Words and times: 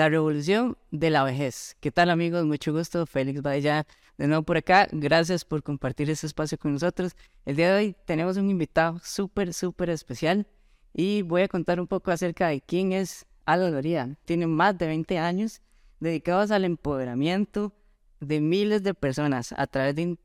la 0.00 0.08
revolución 0.08 0.78
de 0.90 1.10
la 1.10 1.24
vejez. 1.24 1.76
¿Qué 1.78 1.90
tal 1.90 2.08
amigos? 2.08 2.46
Mucho 2.46 2.72
gusto, 2.72 3.04
Félix 3.04 3.42
Badella 3.42 3.86
de 4.16 4.28
nuevo 4.28 4.42
por 4.44 4.56
acá. 4.56 4.88
Gracias 4.92 5.44
por 5.44 5.62
compartir 5.62 6.08
este 6.08 6.26
espacio 6.26 6.56
con 6.56 6.72
nosotros. 6.72 7.12
El 7.44 7.56
día 7.56 7.70
de 7.70 7.78
hoy 7.78 7.96
tenemos 8.06 8.38
un 8.38 8.48
invitado 8.48 8.98
súper, 9.04 9.52
súper 9.52 9.90
especial 9.90 10.46
y 10.94 11.20
voy 11.20 11.42
a 11.42 11.48
contar 11.48 11.78
un 11.80 11.86
poco 11.86 12.10
acerca 12.12 12.48
de 12.48 12.62
quién 12.62 12.92
es 12.92 13.26
Aldo 13.44 13.68
Loría. 13.68 14.16
Tiene 14.24 14.46
más 14.46 14.78
de 14.78 14.86
20 14.86 15.18
años 15.18 15.60
dedicados 15.98 16.50
al 16.50 16.64
empoderamiento 16.64 17.74
de 18.20 18.40
miles 18.40 18.82
de 18.82 18.94
personas 18.94 19.52
a 19.54 19.66
través 19.66 19.96
de 19.96 20.16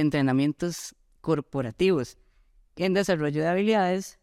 entrenamientos 0.00 0.96
corporativos 1.20 2.18
en 2.74 2.94
desarrollo 2.94 3.42
de 3.42 3.46
habilidades 3.46 4.18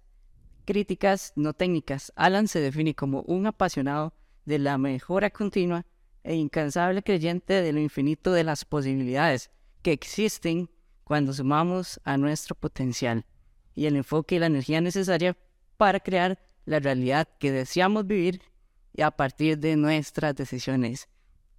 críticas 0.66 1.32
no 1.38 1.54
técnicas. 1.54 2.12
Alan 2.18 2.50
se 2.50 2.60
define 2.60 2.94
como 2.94 3.22
un 3.22 3.48
apasionado 3.48 4.14
de 4.48 4.60
la 4.60 4.78
mejora 4.78 5.30
continua 5.30 5.86
e 6.24 6.36
incansable 6.36 7.04
creyente 7.04 7.62
de 7.62 7.74
lo 7.74 7.80
infinito 7.80 8.32
de 8.32 8.46
las 8.46 8.64
posibilidades 8.64 9.52
que 9.82 9.92
existen 9.92 10.70
cuando 11.04 11.34
sumamos 11.34 12.00
a 12.06 12.18
nuestro 12.18 12.56
potencial 12.56 13.26
y 13.76 13.88
el 13.88 13.98
enfoque 13.98 14.36
y 14.36 14.40
la 14.40 14.46
energía 14.46 14.80
necesaria 14.80 15.38
para 15.76 16.00
crear 16.00 16.40
la 16.66 16.80
realidad 16.80 17.28
que 17.40 17.52
deseamos 17.52 18.08
vivir 18.08 18.42
y 18.94 19.02
a 19.02 19.12
partir 19.12 19.58
de 19.60 19.76
nuestras 19.76 20.34
decisiones. 20.34 21.10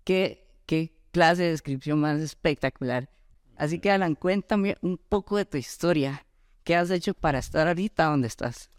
Qué, 0.04 0.48
qué 0.64 0.98
clase 1.12 1.42
de 1.42 1.50
descripción 1.50 2.00
más 2.00 2.20
espectacular. 2.20 3.10
Así 3.56 3.80
que 3.80 3.90
Alan, 3.90 4.14
cuéntame 4.14 4.76
un 4.80 4.96
poco 4.96 5.36
de 5.36 5.44
tu 5.44 5.58
historia. 5.58 6.24
¿Qué 6.64 6.74
has 6.74 6.90
hecho 6.90 7.12
para 7.12 7.38
estar 7.38 7.68
ahorita 7.68 8.06
donde 8.06 8.28
estás? 8.28 8.70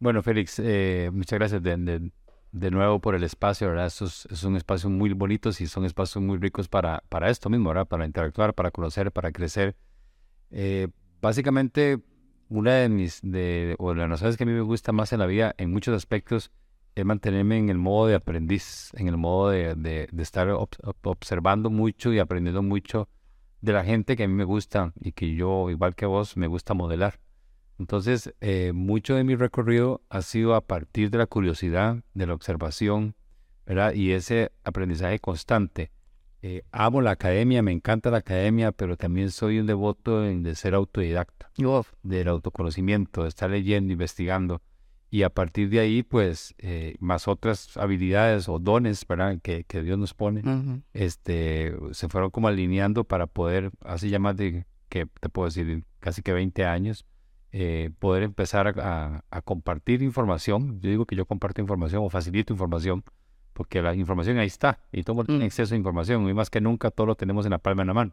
Bueno, 0.00 0.20
Félix, 0.20 0.58
eh, 0.58 1.10
muchas 1.12 1.38
gracias 1.38 1.62
de, 1.62 2.10
nuevo 2.52 3.00
por 3.00 3.14
el 3.14 3.24
espacio, 3.24 3.68
¿verdad? 3.68 3.86
Estos 3.86 4.28
son 4.32 4.56
espacios 4.56 4.92
muy 4.92 5.12
bonitos 5.12 5.60
y 5.60 5.66
son 5.66 5.84
espacios 5.84 6.22
muy 6.22 6.38
ricos 6.38 6.68
para, 6.68 7.02
para 7.08 7.30
esto 7.30 7.48
mismo, 7.50 7.70
¿verdad? 7.70 7.86
Para 7.86 8.06
interactuar, 8.06 8.54
para 8.54 8.70
conocer, 8.70 9.10
para 9.10 9.32
crecer. 9.32 9.76
Eh, 10.50 10.88
básicamente, 11.20 11.98
una 12.48 12.74
de 12.74 12.88
mis, 12.88 13.20
de, 13.22 13.74
o 13.78 13.94
las 13.94 14.08
razones 14.08 14.36
que 14.36 14.44
a 14.44 14.46
mí 14.46 14.52
me 14.52 14.60
gusta 14.60 14.92
más 14.92 15.12
en 15.12 15.20
la 15.20 15.26
vida, 15.26 15.54
en 15.58 15.72
muchos 15.72 15.96
aspectos, 15.96 16.50
es 16.94 17.04
mantenerme 17.06 17.56
en 17.58 17.70
el 17.70 17.78
modo 17.78 18.06
de 18.06 18.14
aprendiz, 18.14 18.90
en 18.94 19.08
el 19.08 19.16
modo 19.16 19.48
de, 19.50 19.74
de, 19.74 20.08
de 20.12 20.22
estar 20.22 20.48
observando 21.02 21.70
mucho 21.70 22.12
y 22.12 22.18
aprendiendo 22.18 22.62
mucho 22.62 23.08
de 23.62 23.72
la 23.72 23.84
gente 23.84 24.16
que 24.16 24.24
a 24.24 24.28
mí 24.28 24.34
me 24.34 24.44
gusta 24.44 24.92
y 25.00 25.12
que 25.12 25.34
yo, 25.34 25.70
igual 25.70 25.94
que 25.94 26.04
vos, 26.04 26.36
me 26.36 26.48
gusta 26.48 26.74
modelar. 26.74 27.18
Entonces, 27.82 28.32
eh, 28.40 28.70
mucho 28.72 29.16
de 29.16 29.24
mi 29.24 29.34
recorrido 29.34 30.02
ha 30.08 30.22
sido 30.22 30.54
a 30.54 30.60
partir 30.60 31.10
de 31.10 31.18
la 31.18 31.26
curiosidad, 31.26 32.04
de 32.14 32.26
la 32.28 32.34
observación, 32.34 33.16
¿verdad? 33.66 33.92
Y 33.94 34.12
ese 34.12 34.52
aprendizaje 34.62 35.18
constante. 35.18 35.90
Eh, 36.42 36.62
amo 36.70 37.00
la 37.00 37.10
academia, 37.10 37.60
me 37.60 37.72
encanta 37.72 38.12
la 38.12 38.18
academia, 38.18 38.70
pero 38.70 38.96
también 38.96 39.32
soy 39.32 39.58
un 39.58 39.66
devoto 39.66 40.20
de 40.20 40.54
ser 40.54 40.74
autodidacta, 40.74 41.50
del 42.04 42.28
autoconocimiento, 42.28 43.24
de 43.24 43.28
estar 43.30 43.50
leyendo, 43.50 43.92
investigando. 43.92 44.62
Y 45.10 45.24
a 45.24 45.30
partir 45.30 45.68
de 45.68 45.80
ahí, 45.80 46.04
pues, 46.04 46.54
eh, 46.58 46.94
más 47.00 47.26
otras 47.26 47.76
habilidades 47.76 48.48
o 48.48 48.60
dones, 48.60 49.04
¿verdad? 49.08 49.40
Que, 49.42 49.64
que 49.64 49.82
Dios 49.82 49.98
nos 49.98 50.14
pone, 50.14 50.44
este, 50.92 51.74
se 51.90 52.08
fueron 52.08 52.30
como 52.30 52.46
alineando 52.46 53.02
para 53.02 53.26
poder, 53.26 53.72
hace 53.80 54.08
ya 54.08 54.20
más 54.20 54.36
de, 54.36 54.66
que 54.88 55.06
te 55.20 55.28
puedo 55.28 55.46
decir, 55.46 55.84
casi 55.98 56.22
que 56.22 56.32
20 56.32 56.64
años, 56.64 57.06
eh, 57.54 57.90
poder 57.98 58.22
empezar 58.22 58.74
a, 58.80 59.42
compartir 59.44 60.02
información. 60.02 60.80
Yo 60.80 60.88
digo 60.88 61.04
que 61.04 61.16
yo 61.16 61.26
comparto 61.26 61.60
información 61.60 62.02
o 62.02 62.08
facilito 62.08 62.52
información, 62.52 63.04
porque 63.52 63.82
la 63.82 63.94
información 63.94 64.38
ahí 64.38 64.46
está 64.46 64.80
y 64.90 65.02
todo 65.02 65.24
tiene 65.24 65.44
mm. 65.44 65.46
acceso 65.46 65.74
a 65.74 65.76
información 65.76 66.26
y 66.28 66.32
más 66.32 66.48
que 66.48 66.62
nunca 66.62 66.90
todo 66.90 67.08
lo 67.08 67.14
tenemos 67.14 67.44
en 67.44 67.50
la 67.50 67.58
palma 67.58 67.82
de 67.82 67.88
la 67.88 67.94
mano. 67.94 68.12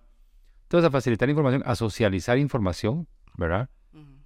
Entonces, 0.63 0.87
a 0.87 0.91
facilitar 0.91 1.29
información, 1.29 1.63
a 1.65 1.75
socializar 1.75 2.37
información, 2.37 3.07
¿verdad? 3.37 3.69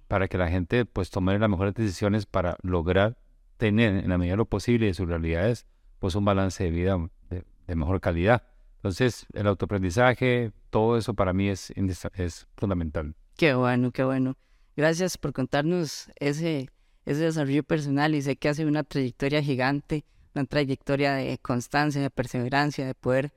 Para 0.08 0.28
que 0.28 0.36
la 0.36 0.48
gente 0.48 0.84
pues 0.84 1.10
tome 1.10 1.38
las 1.38 1.48
mejores 1.48 1.74
decisiones 1.74 2.26
para 2.26 2.58
lograr 2.62 3.16
tener 3.56 3.96
en 3.96 4.10
la 4.10 4.18
medida 4.18 4.32
de 4.32 4.38
lo 4.38 4.44
posible 4.46 4.86
de 4.86 4.94
sus 4.94 5.08
realidades 5.08 5.66
pues 6.00 6.16
un 6.16 6.24
balance 6.24 6.62
de 6.62 6.70
vida 6.70 6.98
de, 7.30 7.44
de 7.66 7.76
mejor 7.76 8.00
calidad. 8.00 8.42
Entonces, 8.76 9.26
el 9.32 9.46
autoaprendizaje, 9.46 10.52
todo 10.68 10.98
eso 10.98 11.14
para 11.14 11.32
mí 11.32 11.48
es, 11.48 11.72
es 12.14 12.46
fundamental. 12.56 13.14
Qué 13.36 13.54
bueno, 13.54 13.92
qué 13.92 14.04
bueno. 14.04 14.36
Gracias 14.76 15.18
por 15.18 15.32
contarnos 15.32 16.10
ese, 16.16 16.68
ese 17.04 17.22
desarrollo 17.22 17.62
personal 17.62 18.14
y 18.14 18.22
sé 18.22 18.36
que 18.36 18.48
hace 18.48 18.66
una 18.66 18.82
trayectoria 18.82 19.42
gigante, 19.42 20.04
una 20.34 20.44
trayectoria 20.44 21.14
de 21.14 21.38
constancia, 21.38 22.02
de 22.02 22.10
perseverancia, 22.10 22.84
de 22.84 22.94
poder 22.94 23.32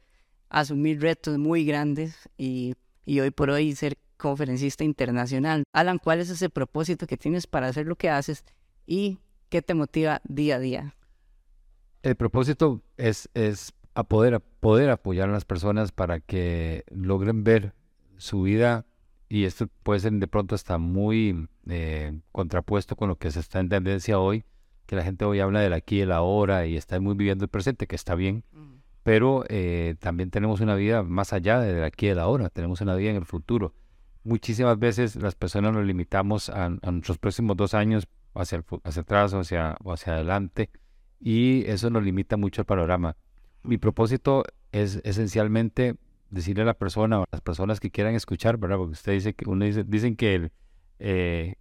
asumir 0.49 0.99
retos 1.01 1.37
muy 1.37 1.65
grandes 1.65 2.29
y, 2.37 2.73
y 3.05 3.19
hoy 3.19 3.31
por 3.31 3.51
hoy 3.51 3.75
ser 3.75 3.97
conferencista 4.17 4.83
internacional. 4.83 5.63
Alan, 5.73 5.99
¿cuál 5.99 6.19
es 6.19 6.29
ese 6.29 6.49
propósito 6.49 7.05
que 7.05 7.17
tienes 7.17 7.45
para 7.45 7.67
hacer 7.67 7.85
lo 7.85 7.95
que 7.95 8.09
haces 8.09 8.43
y 8.87 9.19
qué 9.49 9.61
te 9.61 9.75
motiva 9.75 10.21
día 10.23 10.55
a 10.55 10.59
día? 10.59 10.95
El 12.01 12.15
propósito 12.15 12.81
es, 12.97 13.29
es 13.35 13.73
a 13.93 14.03
poder, 14.03 14.41
poder 14.59 14.89
apoyar 14.89 15.29
a 15.29 15.33
las 15.33 15.45
personas 15.45 15.91
para 15.91 16.19
que 16.19 16.83
logren 16.89 17.43
ver 17.43 17.73
su 18.17 18.41
vida 18.41 18.85
y 19.29 19.43
esto 19.43 19.67
puede 19.83 19.99
ser 19.99 20.13
de 20.13 20.27
pronto 20.27 20.55
hasta 20.55 20.77
muy 20.77 21.47
eh, 21.67 22.19
contrapuesto 22.31 22.95
con 22.95 23.09
lo 23.09 23.17
que 23.17 23.31
se 23.31 23.39
está 23.39 23.59
en 23.59 23.69
tendencia 23.69 24.19
hoy, 24.19 24.45
que 24.85 24.95
la 24.95 25.03
gente 25.03 25.25
hoy 25.25 25.39
habla 25.39 25.59
del 25.59 25.73
aquí 25.73 25.97
y 25.97 26.01
el 26.01 26.11
ahora 26.11 26.65
y 26.65 26.77
está 26.77 26.99
muy 26.99 27.15
viviendo 27.15 27.43
el 27.45 27.49
presente, 27.49 27.87
que 27.87 27.95
está 27.95 28.15
bien, 28.15 28.43
pero 29.03 29.43
eh, 29.49 29.95
también 29.99 30.31
tenemos 30.31 30.61
una 30.61 30.75
vida 30.75 31.03
más 31.03 31.33
allá 31.33 31.59
del 31.59 31.83
aquí 31.83 32.07
y 32.07 32.09
el 32.09 32.19
ahora, 32.19 32.49
tenemos 32.49 32.81
una 32.81 32.95
vida 32.95 33.09
en 33.09 33.17
el 33.17 33.25
futuro. 33.25 33.73
Muchísimas 34.23 34.77
veces 34.79 35.15
las 35.15 35.35
personas 35.35 35.73
nos 35.73 35.85
limitamos 35.85 36.49
a, 36.49 36.69
nuestros 36.69 37.17
próximos 37.17 37.55
dos 37.57 37.73
años 37.73 38.07
hacia, 38.33 38.63
hacia 38.83 39.01
atrás 39.01 39.33
o 39.33 39.39
hacia, 39.39 39.77
o 39.83 39.93
hacia 39.93 40.13
adelante 40.13 40.69
y 41.19 41.63
eso 41.65 41.89
nos 41.89 42.03
limita 42.03 42.37
mucho 42.37 42.61
el 42.61 42.65
panorama. 42.65 43.15
Mi 43.63 43.77
propósito 43.77 44.43
es 44.71 45.01
esencialmente 45.03 45.95
decirle 46.29 46.63
a 46.63 46.65
la 46.65 46.73
persona 46.73 47.19
o 47.19 47.23
a 47.23 47.27
las 47.31 47.41
personas 47.41 47.79
que 47.79 47.91
quieran 47.91 48.15
escuchar, 48.15 48.57
¿verdad? 48.57 48.77
Porque 48.77 48.93
usted 48.93 49.13
dice 49.13 49.33
que 49.33 49.49
uno 49.49 49.65
dice, 49.65 49.83
dicen 49.83 50.15
que 50.15 50.35
el, 50.35 50.51
eh, 50.99 51.55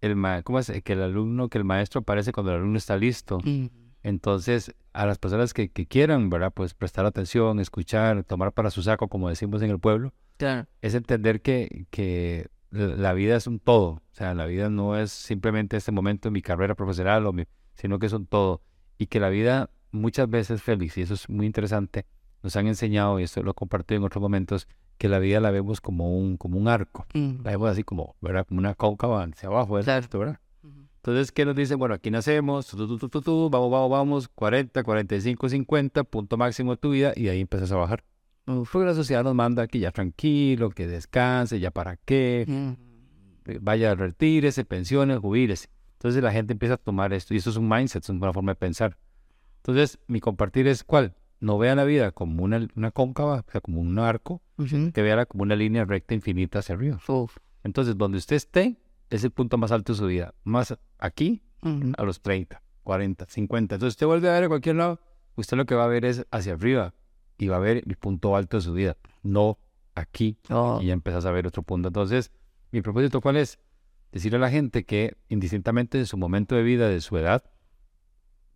el 0.00 0.16
¿cómo 0.44 0.58
es? 0.58 0.72
que 0.84 0.92
el 0.92 1.02
alumno, 1.02 1.48
que 1.48 1.58
el 1.58 1.64
maestro 1.64 2.00
aparece 2.00 2.32
cuando 2.32 2.52
el 2.52 2.58
alumno 2.58 2.78
está 2.78 2.96
listo. 2.96 3.38
Entonces, 4.02 4.74
a 4.92 5.04
las 5.06 5.18
personas 5.18 5.52
que, 5.52 5.68
que, 5.68 5.86
quieran, 5.86 6.30
¿verdad? 6.30 6.52
Pues 6.54 6.74
prestar 6.74 7.06
atención, 7.06 7.58
escuchar, 7.58 8.22
tomar 8.24 8.52
para 8.52 8.70
su 8.70 8.82
saco, 8.82 9.08
como 9.08 9.28
decimos 9.28 9.62
en 9.62 9.70
el 9.70 9.80
pueblo, 9.80 10.12
es 10.82 10.94
entender 10.94 11.40
que, 11.40 11.86
que 11.90 12.48
la 12.70 13.12
vida 13.14 13.36
es 13.36 13.46
un 13.46 13.58
todo. 13.58 13.88
O 13.88 14.02
sea, 14.12 14.34
la 14.34 14.46
vida 14.46 14.70
no 14.70 14.96
es 14.96 15.10
simplemente 15.10 15.76
este 15.76 15.92
momento 15.92 16.28
en 16.28 16.34
mi 16.34 16.42
carrera 16.42 16.74
profesional, 16.74 17.26
o 17.26 17.34
sino 17.74 17.98
que 17.98 18.06
es 18.06 18.12
un 18.12 18.26
todo. 18.26 18.62
Y 18.98 19.06
que 19.06 19.20
la 19.20 19.28
vida 19.28 19.70
muchas 19.92 20.28
veces, 20.28 20.62
feliz, 20.62 20.96
y 20.98 21.02
eso 21.02 21.14
es 21.14 21.28
muy 21.28 21.46
interesante, 21.46 22.06
nos 22.46 22.54
han 22.54 22.68
enseñado, 22.68 23.18
y 23.18 23.24
esto 23.24 23.42
lo 23.42 23.50
he 23.50 23.54
compartido 23.54 23.98
en 23.98 24.04
otros 24.04 24.22
momentos, 24.22 24.68
que 24.98 25.08
la 25.08 25.18
vida 25.18 25.40
la 25.40 25.50
vemos 25.50 25.80
como 25.80 26.16
un, 26.16 26.36
como 26.36 26.56
un 26.58 26.68
arco. 26.68 27.04
La 27.42 27.50
vemos 27.50 27.68
así 27.68 27.82
como, 27.82 28.14
¿verdad? 28.20 28.46
Como 28.46 28.60
una 28.60 28.74
cóncava 28.74 29.24
hacia 29.24 29.48
abajo, 29.48 29.74
¿verdad? 29.74 30.04
Entonces, 30.98 31.32
¿qué 31.32 31.44
nos 31.44 31.56
dicen? 31.56 31.76
Bueno, 31.78 31.94
aquí 31.96 32.10
nacemos, 32.10 32.72
vamos, 32.72 33.50
vamos, 33.50 33.90
vamos, 33.90 34.28
40, 34.28 34.84
45, 34.84 35.48
50, 35.48 36.04
punto 36.04 36.36
máximo 36.36 36.70
de 36.70 36.76
tu 36.76 36.90
vida, 36.90 37.12
y 37.16 37.28
ahí 37.28 37.40
empiezas 37.40 37.72
a 37.72 37.76
bajar. 37.76 38.04
Porque 38.44 38.86
la 38.86 38.94
sociedad 38.94 39.24
nos 39.24 39.34
manda 39.34 39.66
que 39.66 39.80
ya 39.80 39.90
tranquilo, 39.90 40.70
que 40.70 40.86
descanse, 40.86 41.58
ya 41.58 41.72
para 41.72 41.96
qué, 41.96 42.76
vaya, 43.60 43.96
retírese, 43.96 44.64
pensiones, 44.64 45.18
jubílese. 45.18 45.68
Entonces 45.94 46.22
la 46.22 46.30
gente 46.30 46.52
empieza 46.52 46.74
a 46.74 46.78
tomar 46.78 47.12
esto, 47.12 47.34
y 47.34 47.38
eso 47.38 47.50
es 47.50 47.56
un 47.56 47.68
mindset, 47.68 48.04
es 48.04 48.08
una 48.08 48.32
forma 48.32 48.52
de 48.52 48.56
pensar. 48.56 48.96
Entonces, 49.56 49.98
mi 50.06 50.20
compartir 50.20 50.68
es 50.68 50.84
cuál? 50.84 51.16
No 51.40 51.58
vea 51.58 51.74
la 51.74 51.84
vida 51.84 52.12
como 52.12 52.44
una, 52.44 52.66
una 52.76 52.90
cóncava, 52.90 53.44
o 53.46 53.50
sea, 53.50 53.60
como 53.60 53.80
un 53.80 53.98
arco, 53.98 54.42
que 54.56 55.02
vea 55.02 55.26
como 55.26 55.42
una 55.42 55.56
línea 55.56 55.84
recta 55.84 56.14
infinita 56.14 56.60
hacia 56.60 56.74
arriba. 56.74 56.98
Entonces, 57.62 57.96
donde 57.96 58.18
usted 58.18 58.36
esté, 58.36 58.76
es 59.10 59.24
el 59.24 59.30
punto 59.30 59.58
más 59.58 59.72
alto 59.72 59.92
de 59.92 59.98
su 59.98 60.06
vida. 60.06 60.34
Más 60.44 60.76
aquí, 60.98 61.42
a 61.96 62.04
los 62.04 62.22
30, 62.22 62.62
40, 62.82 63.26
50. 63.28 63.74
Entonces, 63.74 63.94
usted 63.94 64.06
vuelve 64.06 64.28
a 64.28 64.32
ver 64.32 64.44
a 64.44 64.48
cualquier 64.48 64.76
lado, 64.76 65.00
usted 65.36 65.56
lo 65.56 65.66
que 65.66 65.74
va 65.74 65.84
a 65.84 65.88
ver 65.88 66.04
es 66.04 66.26
hacia 66.30 66.54
arriba 66.54 66.94
y 67.38 67.48
va 67.48 67.56
a 67.56 67.60
ver 67.60 67.82
el 67.86 67.96
punto 67.96 68.36
alto 68.36 68.56
de 68.56 68.62
su 68.62 68.72
vida, 68.72 68.96
no 69.22 69.58
aquí. 69.94 70.38
Oh. 70.48 70.78
Y 70.80 70.86
ya 70.86 70.92
empezás 70.92 71.26
a 71.26 71.30
ver 71.32 71.46
otro 71.46 71.62
punto. 71.62 71.88
Entonces, 71.88 72.32
mi 72.70 72.82
propósito, 72.82 73.20
¿cuál 73.20 73.36
es? 73.36 73.58
Decirle 74.12 74.38
a 74.38 74.40
la 74.40 74.50
gente 74.50 74.84
que, 74.84 75.16
indistintamente 75.28 75.98
de 75.98 76.06
su 76.06 76.16
momento 76.16 76.54
de 76.54 76.62
vida, 76.62 76.88
de 76.88 77.00
su 77.00 77.18
edad, 77.18 77.44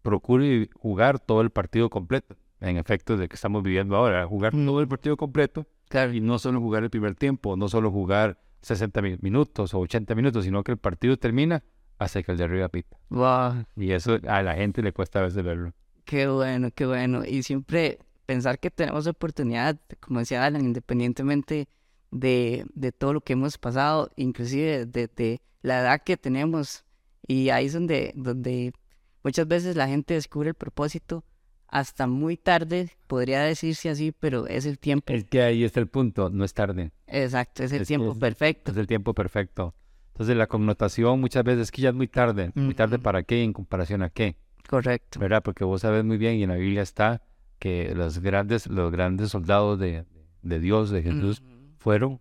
procure 0.03 0.71
jugar 0.75 1.19
todo 1.19 1.43
el 1.43 1.51
partido 1.51 1.91
completo 1.91 2.37
en 2.61 2.77
efecto 2.77 3.17
de 3.17 3.29
que 3.29 3.35
estamos 3.35 3.63
viviendo 3.63 3.97
ahora, 3.97 4.27
jugar 4.27 4.53
todo 4.53 4.81
el 4.81 4.89
partido 4.89 5.17
completo 5.17 5.67
claro. 5.89 6.13
y 6.13 6.21
no 6.21 6.39
solo 6.39 6.61
jugar 6.61 6.83
el 6.83 6.91
primer 6.91 7.15
tiempo, 7.15 7.57
no 7.57 7.69
solo 7.69 7.91
jugar 7.91 8.39
60 8.63 9.01
minutos 9.21 9.75
o 9.75 9.81
80 9.81 10.15
minutos, 10.15 10.45
sino 10.45 10.63
que 10.63 10.73
el 10.73 10.79
partido 10.79 11.17
termina 11.17 11.63
hasta 11.99 12.23
que 12.23 12.33
el 12.33 12.39
de 12.39 12.45
arriba 12.45 12.69
pita. 12.69 12.97
Y 13.77 13.93
eso 13.93 14.19
a 14.27 14.43
la 14.43 14.55
gente 14.55 14.83
le 14.83 14.93
cuesta 14.93 15.21
a 15.21 15.23
veces 15.23 15.43
verlo. 15.43 15.73
Qué 16.05 16.27
bueno, 16.29 16.71
qué 16.75 16.87
bueno. 16.87 17.25
Y 17.25 17.43
siempre 17.43 17.99
pensar 18.27 18.59
que 18.59 18.71
tenemos 18.71 19.07
oportunidad, 19.07 19.79
como 20.01 20.21
decía 20.21 20.45
Alan, 20.45 20.65
independientemente 20.65 21.69
de, 22.11 22.65
de 22.75 22.93
todo 22.93 23.13
lo 23.15 23.21
que 23.21 23.35
hemos 23.35 23.59
pasado, 23.59 24.11
inclusive 24.17 24.87
de, 24.87 25.09
de, 25.09 25.41
la 25.63 25.81
edad 25.81 26.03
que 26.03 26.17
tenemos. 26.17 26.85
Y 27.27 27.51
ahí 27.51 27.67
es 27.67 27.75
donde, 27.75 28.13
donde 28.17 28.73
muchas 29.23 29.47
veces 29.47 29.77
la 29.77 29.87
gente 29.89 30.15
descubre 30.15 30.49
el 30.49 30.55
propósito 30.55 31.25
hasta 31.71 32.07
muy 32.07 32.37
tarde, 32.37 32.91
podría 33.07 33.43
decirse 33.43 33.89
así, 33.89 34.13
pero 34.13 34.47
es 34.47 34.67
el 34.67 34.79
tiempo. 34.79 35.13
Es 35.13 35.25
que 35.25 35.43
ahí 35.43 35.65
está 35.65 35.81
el 35.81 35.87
punto, 35.87 36.29
no 36.31 36.45
es 36.45 36.53
tarde. 36.53 36.91
Exacto, 37.07 37.63
es 37.63 37.73
el 37.73 37.87
tiempo 37.87 38.19
perfecto. 38.19 38.73
Es 38.73 38.77
el 38.77 38.87
tiempo 38.87 39.15
perfecto. 39.15 39.75
Entonces 40.13 40.37
la 40.37 40.49
connotación 40.49 41.21
muchas 41.21 41.45
veces 41.45 41.63
es 41.63 41.71
que 41.71 41.83
ya 41.83 41.91
es 41.91 41.95
muy 41.95 42.09
tarde. 42.09 42.53
¿Muy 42.55 42.75
tarde 42.75 42.99
para 42.99 43.23
qué? 43.23 43.43
¿En 43.43 43.53
comparación 43.53 44.03
a 44.03 44.11
qué? 44.11 44.37
Correcto. 44.69 45.19
¿Verdad? 45.19 45.43
Porque 45.43 45.65
vos 45.65 45.81
sabes 45.81 46.05
muy 46.05 46.19
bien 46.19 46.35
y 46.35 46.43
en 46.43 46.51
la 46.51 46.57
Biblia 46.57 46.83
está 46.83 47.23
que 47.59 47.95
los 47.95 48.19
grandes, 48.19 48.67
los 48.67 48.91
grandes 48.91 49.31
soldados 49.31 49.79
de, 49.79 50.05
de 50.43 50.61
Dios, 50.61 50.91
de 50.91 51.03
Jesús, 51.03 51.43
fueron 51.79 52.21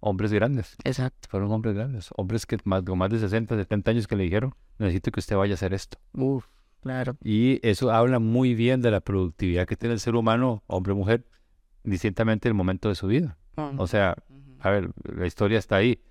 hombres 0.00 0.32
grandes. 0.32 0.76
Exacto. 0.84 1.28
Fueron 1.30 1.50
hombres 1.52 1.74
grandes. 1.74 2.10
Hombres 2.16 2.46
que 2.46 2.58
más, 2.64 2.82
con 2.82 2.98
más 2.98 3.10
de 3.10 3.18
60, 3.18 3.56
70 3.56 3.90
años 3.90 4.06
que 4.06 4.16
le 4.16 4.24
dijeron, 4.24 4.54
necesito 4.78 5.10
que 5.10 5.20
usted 5.20 5.36
vaya 5.36 5.54
a 5.54 5.54
hacer 5.54 5.72
esto. 5.74 5.98
Uf. 6.12 6.46
Claro. 6.82 7.16
Y 7.22 7.60
eso 7.66 7.90
habla 7.90 8.18
muy 8.18 8.54
bien 8.54 8.80
de 8.80 8.90
la 8.90 9.00
productividad 9.00 9.66
que 9.66 9.76
tiene 9.76 9.94
el 9.94 10.00
ser 10.00 10.14
humano, 10.14 10.62
hombre 10.66 10.92
o 10.92 10.96
mujer, 10.96 11.26
distintamente 11.84 12.48
en 12.48 12.50
el 12.50 12.56
momento 12.56 12.88
de 12.88 12.94
su 12.94 13.06
vida. 13.06 13.36
O 13.76 13.86
sea, 13.86 14.16
a 14.60 14.70
ver, 14.70 14.90
la 15.04 15.26
historia 15.26 15.58
está 15.58 15.76
ahí. 15.76 16.02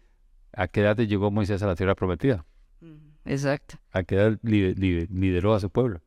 ¿A 0.53 0.67
qué 0.67 0.81
edad 0.81 0.97
llegó 0.97 1.31
Moisés 1.31 1.63
a 1.63 1.67
la 1.67 1.75
tierra 1.75 1.95
prometida? 1.95 2.45
Exacto. 3.25 3.77
¿A 3.91 4.03
qué 4.03 4.15
edad 4.15 4.39
lideró 4.43 5.55
a 5.55 5.59
su 5.59 5.69
pueblo? 5.69 6.01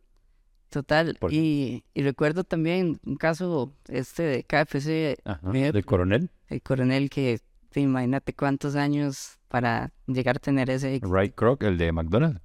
Total. 0.69 1.19
Y, 1.31 1.85
y, 1.93 2.03
recuerdo 2.03 2.45
también 2.45 2.99
un 3.05 3.17
caso 3.17 3.75
este 3.89 4.23
de 4.23 4.45
KFC. 4.45 5.19
¿Del 5.43 5.85
coronel? 5.85 6.31
El 6.49 6.63
coronel 6.63 7.11
que, 7.11 7.41
te 7.71 7.81
imagínate 7.81 8.33
cuántos 8.33 8.75
años 8.77 9.39
para 9.49 9.93
llegar 10.07 10.37
a 10.37 10.39
tener 10.39 10.71
ese... 10.71 11.01
Ray 11.03 11.31
Kroc, 11.31 11.63
el 11.65 11.77
de 11.77 11.93
McDonald's 11.93 12.41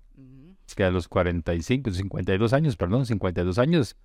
que 0.76 0.84
a 0.84 0.92
los 0.92 1.08
45, 1.08 1.92
52 1.92 2.54
años, 2.54 2.76
perdón, 2.76 3.06
52 3.06 3.58
años, 3.58 3.96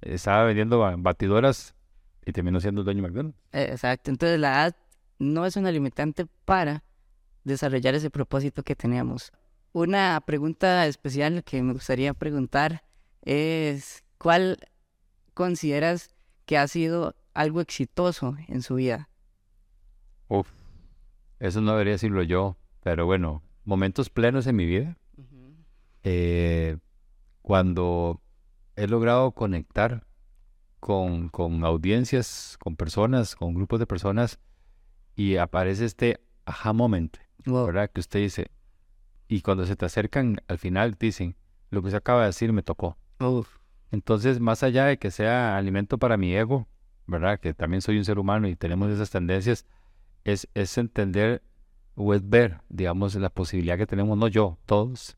estaba 0.00 0.44
vendiendo 0.44 0.78
batidoras 0.98 1.74
y 2.24 2.32
terminó 2.32 2.60
siendo 2.60 2.82
el 2.82 2.84
dueño 2.84 3.02
de 3.02 3.08
McDonald's. 3.08 3.38
Exacto, 3.52 4.10
entonces 4.10 4.38
la 4.38 4.52
edad 4.52 4.76
no 5.18 5.46
es 5.46 5.56
una 5.56 5.70
limitante 5.70 6.26
para 6.44 6.84
desarrollar 7.44 7.94
ese 7.94 8.10
propósito 8.10 8.62
que 8.62 8.76
teníamos. 8.76 9.32
Una 9.72 10.20
pregunta 10.26 10.86
especial 10.86 11.44
que 11.44 11.62
me 11.62 11.72
gustaría 11.72 12.12
preguntar 12.14 12.82
es, 13.22 14.04
¿cuál 14.18 14.58
consideras 15.34 16.14
que 16.44 16.58
ha 16.58 16.66
sido 16.66 17.14
algo 17.34 17.60
exitoso 17.60 18.36
en 18.48 18.62
su 18.62 18.74
vida? 18.74 19.08
Uf, 20.28 20.48
eso 21.38 21.60
no 21.60 21.72
debería 21.72 21.92
decirlo 21.92 22.22
yo, 22.22 22.56
pero 22.82 23.06
bueno, 23.06 23.42
momentos 23.64 24.10
plenos 24.10 24.46
en 24.46 24.56
mi 24.56 24.66
vida 24.66 24.96
eh, 26.04 26.78
cuando 27.42 28.20
he 28.76 28.86
logrado 28.86 29.32
conectar 29.32 30.06
con, 30.78 31.28
con, 31.28 31.64
audiencias, 31.64 32.56
con 32.62 32.76
personas, 32.76 33.36
con 33.36 33.54
grupos 33.54 33.78
de 33.80 33.86
personas, 33.86 34.38
y 35.14 35.36
aparece 35.36 35.84
este 35.84 36.20
aha 36.46 36.72
moment, 36.72 37.18
¿verdad? 37.44 37.90
Que 37.90 38.00
usted 38.00 38.20
dice, 38.20 38.50
y 39.28 39.42
cuando 39.42 39.66
se 39.66 39.76
te 39.76 39.84
acercan 39.84 40.40
al 40.48 40.58
final 40.58 40.96
dicen, 40.98 41.36
lo 41.70 41.82
que 41.82 41.90
se 41.90 41.96
acaba 41.96 42.20
de 42.20 42.26
decir 42.26 42.52
me 42.52 42.62
tocó. 42.62 42.96
Entonces, 43.90 44.40
más 44.40 44.62
allá 44.62 44.86
de 44.86 44.98
que 44.98 45.10
sea 45.10 45.56
alimento 45.56 45.98
para 45.98 46.16
mi 46.16 46.34
ego, 46.34 46.66
¿verdad? 47.06 47.38
Que 47.40 47.52
también 47.54 47.82
soy 47.82 47.98
un 47.98 48.04
ser 48.04 48.18
humano 48.18 48.48
y 48.48 48.56
tenemos 48.56 48.90
esas 48.90 49.10
tendencias, 49.10 49.66
es, 50.24 50.48
es 50.54 50.78
entender 50.78 51.42
o 51.94 52.14
es 52.14 52.28
ver, 52.28 52.60
digamos, 52.68 53.14
la 53.16 53.30
posibilidad 53.30 53.76
que 53.76 53.86
tenemos, 53.86 54.16
no 54.16 54.28
yo, 54.28 54.58
todos, 54.64 55.16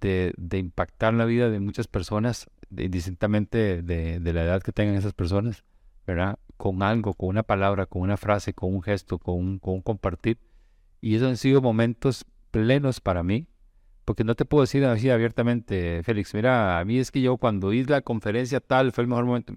de, 0.00 0.58
impactar 0.58 1.14
la 1.14 1.24
vida 1.24 1.50
de 1.50 1.60
muchas 1.60 1.86
personas, 1.86 2.50
indistintamente 2.70 3.82
de, 3.82 4.20
de, 4.20 4.32
la 4.32 4.44
edad 4.44 4.62
que 4.62 4.72
tengan 4.72 4.96
esas 4.96 5.12
personas, 5.12 5.64
¿verdad? 6.06 6.38
Con 6.56 6.82
algo, 6.82 7.14
con 7.14 7.30
una 7.30 7.42
palabra, 7.42 7.86
con 7.86 8.02
una 8.02 8.16
frase, 8.16 8.52
con 8.54 8.74
un 8.74 8.82
gesto, 8.82 9.18
con 9.18 9.36
un, 9.36 9.58
con 9.58 9.74
un 9.74 9.82
compartir. 9.82 10.38
Y 11.00 11.16
esos 11.16 11.28
han 11.28 11.36
sido 11.36 11.60
momentos 11.62 12.24
plenos 12.50 13.00
para 13.00 13.22
mí, 13.22 13.46
porque 14.04 14.24
no 14.24 14.34
te 14.34 14.44
puedo 14.44 14.62
decir 14.62 14.84
así 14.84 15.10
abiertamente, 15.10 16.02
Félix, 16.02 16.34
mira, 16.34 16.78
a 16.78 16.84
mí 16.84 16.98
es 16.98 17.10
que 17.10 17.20
yo 17.20 17.36
cuando 17.38 17.72
hice 17.72 17.90
la 17.90 18.02
conferencia 18.02 18.60
tal 18.60 18.92
fue 18.92 19.02
el 19.02 19.08
mejor 19.08 19.24
momento, 19.24 19.54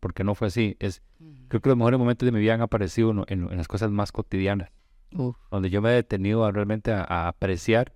porque 0.00 0.24
no 0.24 0.34
fue 0.34 0.48
así. 0.48 0.76
Es, 0.80 1.02
Creo 1.48 1.60
que 1.60 1.68
los 1.68 1.78
mejores 1.78 1.98
momentos 1.98 2.26
de 2.26 2.32
mi 2.32 2.40
vida 2.40 2.54
han 2.54 2.62
aparecido 2.62 3.10
en, 3.28 3.48
en 3.50 3.56
las 3.56 3.68
cosas 3.68 3.90
más 3.90 4.12
cotidianas, 4.12 4.70
donde 5.50 5.70
yo 5.70 5.80
me 5.80 5.90
he 5.90 5.94
detenido 5.94 6.50
realmente 6.50 6.92
a 6.92 7.28
apreciar 7.28 7.94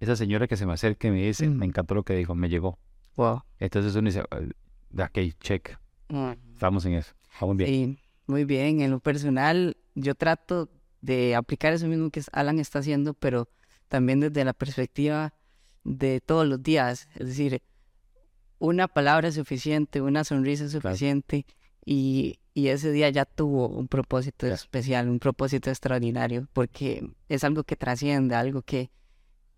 esa 0.00 0.16
señora 0.16 0.46
que 0.46 0.56
se 0.56 0.66
me 0.66 0.72
acerca 0.72 1.08
y 1.08 1.10
me 1.10 1.22
dice, 1.24 1.48
me 1.48 1.66
encantó 1.66 1.94
lo 1.94 2.04
que 2.04 2.14
dijo, 2.14 2.34
me 2.34 2.48
llegó. 2.48 2.78
Wow. 3.16 3.42
Entonces 3.58 3.94
uno 3.96 4.08
dice, 4.08 4.22
ok, 4.22 5.18
check. 5.40 5.76
Estamos 6.52 6.84
en 6.86 6.94
eso. 6.94 7.14
Vamos 7.40 7.56
bien. 7.56 7.68
Sí, 7.68 7.98
muy 8.26 8.44
bien. 8.44 8.80
En 8.80 8.90
lo 8.90 9.00
personal, 9.00 9.76
yo 9.94 10.14
trato 10.14 10.70
de 11.00 11.34
aplicar 11.34 11.72
eso 11.72 11.86
mismo 11.86 12.10
que 12.10 12.22
Alan 12.32 12.58
está 12.58 12.78
haciendo, 12.78 13.14
pero 13.14 13.48
también 13.88 14.20
desde 14.20 14.44
la 14.44 14.52
perspectiva 14.52 15.34
de 15.84 16.20
todos 16.20 16.46
los 16.46 16.62
días. 16.62 17.08
Es 17.14 17.26
decir, 17.26 17.62
una 18.58 18.88
palabra 18.88 19.28
es 19.28 19.34
suficiente, 19.34 20.00
una 20.00 20.24
sonrisa 20.24 20.64
es 20.64 20.72
suficiente 20.72 21.46
y, 21.84 22.38
y, 22.54 22.68
ese 22.68 22.90
día 22.92 23.08
ya 23.10 23.24
tuvo 23.24 23.68
un 23.68 23.88
propósito 23.88 24.46
especial, 24.46 25.08
un 25.08 25.20
propósito 25.20 25.70
extraordinario, 25.70 26.48
porque 26.52 27.08
es 27.28 27.44
algo 27.44 27.64
que 27.64 27.76
trasciende, 27.76 28.34
algo 28.34 28.62
que, 28.62 28.90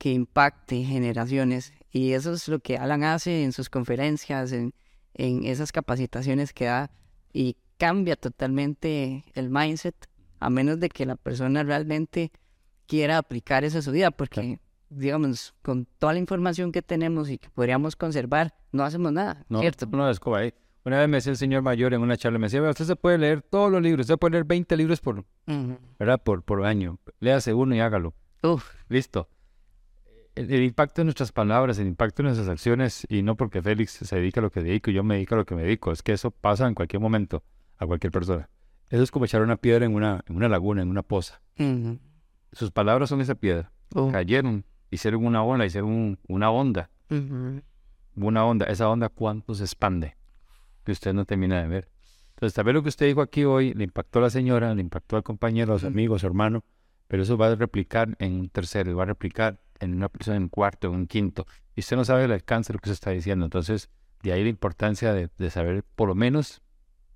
que 0.00 0.10
impacte 0.12 0.82
generaciones. 0.82 1.74
Y 1.92 2.12
eso 2.12 2.32
es 2.32 2.48
lo 2.48 2.58
que 2.60 2.78
Alan 2.78 3.04
hace 3.04 3.44
en 3.44 3.52
sus 3.52 3.68
conferencias, 3.68 4.50
en, 4.50 4.72
en 5.12 5.44
esas 5.44 5.72
capacitaciones 5.72 6.54
que 6.54 6.64
da 6.64 6.90
y 7.34 7.58
cambia 7.76 8.16
totalmente 8.16 9.24
el 9.34 9.50
mindset, 9.50 9.94
a 10.38 10.48
menos 10.48 10.80
de 10.80 10.88
que 10.88 11.04
la 11.04 11.16
persona 11.16 11.62
realmente 11.64 12.32
quiera 12.86 13.18
aplicar 13.18 13.62
eso 13.62 13.80
a 13.80 13.82
su 13.82 13.92
vida, 13.92 14.10
porque, 14.10 14.58
digamos, 14.88 15.54
con 15.60 15.86
toda 15.98 16.14
la 16.14 16.18
información 16.18 16.72
que 16.72 16.80
tenemos 16.80 17.28
y 17.28 17.36
que 17.36 17.50
podríamos 17.50 17.94
conservar, 17.94 18.54
no 18.72 18.84
hacemos 18.84 19.12
nada, 19.12 19.44
no, 19.50 19.60
¿cierto? 19.60 19.84
No, 19.84 20.08
es 20.08 20.18
como 20.18 20.36
ahí. 20.36 20.54
Una 20.82 20.98
vez 20.98 21.08
me 21.10 21.18
decía 21.18 21.32
el 21.32 21.36
señor 21.36 21.60
mayor 21.60 21.92
en 21.92 22.00
una 22.00 22.16
charla, 22.16 22.38
me 22.38 22.46
decía, 22.46 22.62
usted 22.62 22.86
se 22.86 22.96
puede 22.96 23.18
leer 23.18 23.42
todos 23.42 23.70
los 23.70 23.82
libros, 23.82 24.04
usted 24.04 24.16
puede 24.18 24.32
leer 24.32 24.44
20 24.44 24.78
libros 24.78 24.98
por, 25.02 25.26
¿verdad? 25.98 26.22
Por, 26.24 26.42
por 26.42 26.64
año. 26.64 26.98
Léase 27.18 27.52
uno 27.52 27.74
y 27.74 27.80
hágalo. 27.80 28.14
Uf. 28.42 28.64
Listo 28.88 29.28
el, 30.34 30.62
impacto 30.62 31.00
de 31.00 31.04
nuestras 31.04 31.32
palabras, 31.32 31.78
el 31.78 31.86
impacto 31.86 32.22
de 32.22 32.28
nuestras 32.28 32.48
acciones, 32.48 33.06
y 33.08 33.22
no 33.22 33.36
porque 33.36 33.62
Félix 33.62 33.92
se 33.92 34.16
dedica 34.16 34.40
a 34.40 34.42
lo 34.42 34.50
que 34.50 34.62
dedico 34.62 34.90
y 34.90 34.94
yo 34.94 35.02
me 35.02 35.14
dedico 35.14 35.34
a 35.34 35.38
lo 35.38 35.44
que 35.44 35.54
me 35.54 35.62
dedico, 35.62 35.92
es 35.92 36.02
que 36.02 36.12
eso 36.12 36.30
pasa 36.30 36.66
en 36.66 36.74
cualquier 36.74 37.00
momento 37.00 37.42
a 37.78 37.86
cualquier 37.86 38.12
persona. 38.12 38.48
Eso 38.88 39.02
es 39.02 39.10
como 39.10 39.24
echar 39.24 39.42
una 39.42 39.56
piedra 39.56 39.86
en 39.86 39.94
una, 39.94 40.24
en 40.26 40.36
una 40.36 40.48
laguna, 40.48 40.82
en 40.82 40.88
una 40.88 41.02
poza. 41.02 41.40
Sus 42.52 42.70
palabras 42.72 43.08
son 43.08 43.20
esa 43.20 43.34
piedra. 43.34 43.72
Oh. 43.94 44.10
Cayeron, 44.10 44.64
hicieron 44.90 45.24
una 45.24 45.42
ola, 45.44 45.64
hicieron 45.64 46.18
una 46.26 46.50
onda. 46.50 46.90
Una 48.16 48.44
onda. 48.44 48.66
Esa 48.66 48.88
onda, 48.88 49.08
¿cuánto 49.08 49.54
se 49.54 49.64
expande? 49.64 50.16
Que 50.84 50.92
usted 50.92 51.12
no 51.12 51.24
termina 51.24 51.62
de 51.62 51.68
ver. 51.68 51.88
Entonces, 52.30 52.54
tal 52.54 52.64
vez 52.64 52.74
lo 52.74 52.82
que 52.82 52.88
usted 52.88 53.06
dijo 53.06 53.20
aquí 53.20 53.44
hoy 53.44 53.74
le 53.74 53.84
impactó 53.84 54.18
a 54.18 54.22
la 54.22 54.30
señora, 54.30 54.74
le 54.74 54.80
impactó 54.80 55.16
al 55.16 55.22
compañero, 55.22 55.72
a 55.72 55.74
los 55.76 55.84
amigos, 55.84 56.16
a 56.16 56.20
su 56.20 56.26
hermano, 56.26 56.64
pero 57.06 57.22
eso 57.22 57.36
va 57.36 57.48
a 57.48 57.54
replicar 57.54 58.16
en 58.18 58.40
un 58.40 58.48
tercero, 58.48 58.96
va 58.96 59.02
a 59.02 59.06
replicar 59.06 59.60
en 59.80 59.94
una 59.94 60.08
persona 60.08 60.36
en 60.36 60.48
cuarto, 60.48 60.88
en 60.88 60.94
un 60.94 61.06
quinto, 61.06 61.46
y 61.74 61.80
usted 61.80 61.96
no 61.96 62.04
sabe 62.04 62.24
el 62.24 62.32
alcance 62.32 62.72
de 62.72 62.74
lo 62.74 62.80
que 62.80 62.90
se 62.90 62.94
está 62.94 63.10
diciendo. 63.10 63.44
Entonces, 63.46 63.90
de 64.22 64.32
ahí 64.32 64.42
la 64.42 64.50
importancia 64.50 65.12
de, 65.12 65.50
saber, 65.50 65.84
por 65.96 66.08
lo 66.08 66.14
menos, 66.14 66.62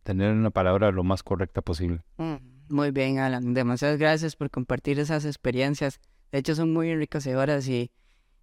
tener 0.02 0.33
una 0.33 0.50
palabra 0.50 0.90
lo 0.90 1.04
más 1.04 1.23
correcta 1.23 1.62
posible. 1.62 2.02
Mm, 2.16 2.37
muy 2.68 2.90
bien, 2.90 3.18
Alan. 3.18 3.54
Demasiadas 3.54 3.99
gracias 3.99 4.37
por 4.37 4.50
compartir 4.50 4.99
esas 4.99 5.25
experiencias. 5.25 6.00
De 6.33 6.38
hecho, 6.38 6.54
son 6.54 6.73
muy 6.73 6.90
enriquecedoras 6.90 7.68
y, 7.68 7.90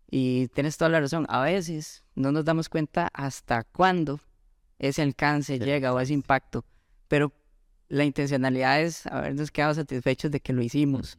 y 0.09 0.47
tienes 0.49 0.77
toda 0.77 0.89
la 0.89 0.99
razón. 0.99 1.25
A 1.29 1.41
veces 1.41 2.03
no 2.15 2.31
nos 2.31 2.45
damos 2.45 2.69
cuenta 2.69 3.09
hasta 3.13 3.63
cuándo 3.63 4.19
ese 4.79 5.01
alcance 5.01 5.59
llega 5.59 5.93
o 5.93 5.99
ese 5.99 6.13
impacto, 6.13 6.65
pero 7.07 7.31
la 7.87 8.03
intencionalidad 8.05 8.81
es 8.81 9.05
habernos 9.07 9.51
quedado 9.51 9.73
satisfechos 9.73 10.31
de 10.31 10.39
que 10.39 10.53
lo 10.53 10.61
hicimos. 10.61 11.17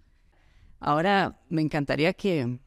Ahora, 0.80 1.38
me 1.48 1.62
encantaría 1.62 2.12
que 2.12 2.58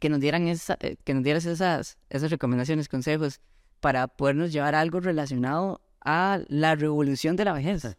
que 0.00 0.08
nos 0.08 0.20
dieran 0.20 0.48
esa, 0.48 0.76
eh, 0.80 0.96
que 1.04 1.14
nos 1.14 1.22
dieras 1.22 1.46
esas, 1.46 1.98
esas 2.10 2.30
recomendaciones, 2.30 2.88
consejos 2.88 3.40
para 3.80 4.08
podernos 4.08 4.52
llevar 4.52 4.74
algo 4.74 5.00
relacionado 5.00 5.80
a 6.04 6.40
la 6.48 6.74
revolución 6.74 7.36
de 7.36 7.44
la 7.44 7.52
vejez. 7.52 7.96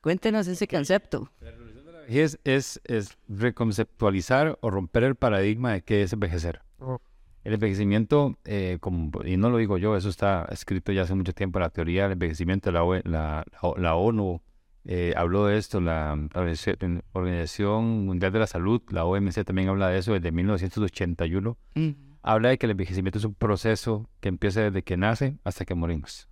Cuéntenos 0.00 0.46
ese 0.46 0.66
concepto. 0.66 1.30
La 1.40 1.50
revolución 1.50 1.86
de 1.86 1.92
la 1.92 2.00
vejez 2.00 2.38
es, 2.44 2.80
es 2.84 3.16
reconceptualizar 3.28 4.58
o 4.60 4.70
romper 4.70 5.04
el 5.04 5.14
paradigma 5.14 5.72
de 5.72 5.82
qué 5.82 6.02
es 6.02 6.12
envejecer. 6.12 6.60
Oh. 6.78 7.00
El 7.44 7.54
envejecimiento, 7.54 8.38
eh, 8.44 8.78
como, 8.80 9.10
y 9.24 9.36
no 9.36 9.50
lo 9.50 9.56
digo 9.56 9.76
yo, 9.78 9.96
eso 9.96 10.08
está 10.08 10.46
escrito 10.50 10.92
ya 10.92 11.02
hace 11.02 11.14
mucho 11.14 11.32
tiempo 11.32 11.58
en 11.58 11.62
la 11.64 11.70
teoría 11.70 12.04
del 12.04 12.12
envejecimiento, 12.12 12.70
la, 12.70 12.84
O- 12.84 13.00
la, 13.04 13.44
la 13.78 13.94
ONU 13.96 14.40
eh, 14.84 15.14
habló 15.16 15.46
de 15.46 15.58
esto, 15.58 15.80
la 15.80 16.12
Organización- 16.34 17.02
Organización 17.12 18.04
Mundial 18.06 18.32
de 18.32 18.38
la 18.40 18.46
Salud, 18.46 18.82
la 18.90 19.04
OMC 19.04 19.44
también 19.44 19.68
habla 19.68 19.88
de 19.88 19.98
eso 19.98 20.12
desde 20.12 20.32
1981. 20.32 21.56
Ujú. 21.76 21.94
Habla 22.22 22.50
de 22.50 22.58
que 22.58 22.66
el 22.66 22.70
envejecimiento 22.72 23.18
es 23.18 23.24
un 23.24 23.34
proceso 23.34 24.08
que 24.20 24.28
empieza 24.28 24.60
desde 24.60 24.82
que 24.82 24.96
nace 24.96 25.38
hasta 25.44 25.64
que 25.64 25.74
morimos. 25.74 26.28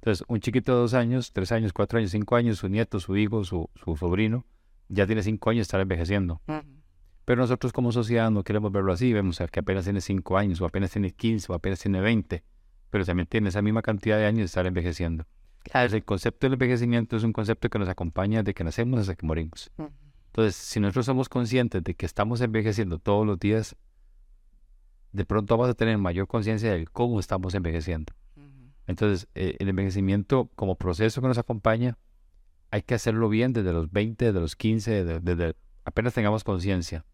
Entonces, 0.00 0.24
un 0.28 0.40
chiquito 0.40 0.72
de 0.74 0.78
dos 0.80 0.94
años, 0.94 1.32
tres 1.32 1.52
años, 1.52 1.72
cuatro 1.72 1.98
años, 1.98 2.10
cinco 2.12 2.36
años, 2.36 2.58
su 2.58 2.68
nieto, 2.68 3.00
su 3.00 3.16
hijo, 3.16 3.44
su, 3.44 3.68
su 3.74 3.96
sobrino, 3.96 4.46
ya 4.88 5.04
tiene 5.06 5.22
cinco 5.22 5.50
años 5.50 5.58
de 5.58 5.62
estar 5.62 5.80
envejeciendo. 5.80 6.40
Pero 7.24 7.40
nosotros 7.42 7.72
como 7.72 7.90
sociedad 7.92 8.30
no 8.30 8.44
queremos 8.44 8.70
verlo 8.70 8.92
así, 8.92 9.12
vemos 9.12 9.42
que 9.50 9.58
apenas 9.60 9.82
tiene 9.84 10.00
5 10.00 10.38
años, 10.38 10.60
o 10.60 10.64
apenas 10.64 10.92
tiene 10.92 11.10
15, 11.10 11.50
o 11.50 11.56
apenas 11.56 11.80
tiene 11.80 12.00
20, 12.00 12.44
pero 12.88 13.04
también 13.04 13.26
tiene 13.26 13.48
esa 13.48 13.62
misma 13.62 13.82
cantidad 13.82 14.16
de 14.16 14.26
años 14.26 14.38
de 14.38 14.44
estar 14.44 14.64
envejeciendo. 14.64 15.26
Claro. 15.70 15.94
El 15.96 16.04
concepto 16.04 16.46
del 16.46 16.54
envejecimiento 16.54 17.16
es 17.16 17.22
un 17.24 17.32
concepto 17.32 17.68
que 17.68 17.78
nos 17.78 17.88
acompaña 17.88 18.42
desde 18.42 18.54
que 18.54 18.64
nacemos 18.64 19.00
hasta 19.00 19.14
que 19.16 19.26
morimos. 19.26 19.70
Entonces, 20.26 20.54
si 20.56 20.80
nosotros 20.80 21.06
somos 21.06 21.28
conscientes 21.28 21.82
de 21.82 21.94
que 21.94 22.06
estamos 22.06 22.40
envejeciendo 22.40 22.98
todos 22.98 23.26
los 23.26 23.38
días, 23.38 23.74
de 25.12 25.24
pronto 25.24 25.56
vamos 25.56 25.70
a 25.70 25.74
tener 25.74 25.96
mayor 25.98 26.26
conciencia 26.28 26.72
de 26.72 26.86
cómo 26.86 27.18
estamos 27.20 27.54
envejeciendo. 27.54 28.12
Entonces, 28.86 29.26
eh, 29.34 29.56
el 29.58 29.68
envejecimiento 29.68 30.50
como 30.54 30.76
proceso 30.76 31.20
que 31.20 31.26
nos 31.28 31.38
acompaña, 31.38 31.98
hay 32.70 32.82
que 32.82 32.94
hacerlo 32.94 33.28
bien 33.28 33.52
desde 33.52 33.72
los 33.72 33.90
20, 33.90 34.26
desde 34.26 34.40
los 34.40 34.54
15, 34.54 35.04
de- 35.04 35.20
desde 35.20 35.56
apenas 35.84 36.14
tengamos 36.14 36.44
conciencia. 36.44 37.04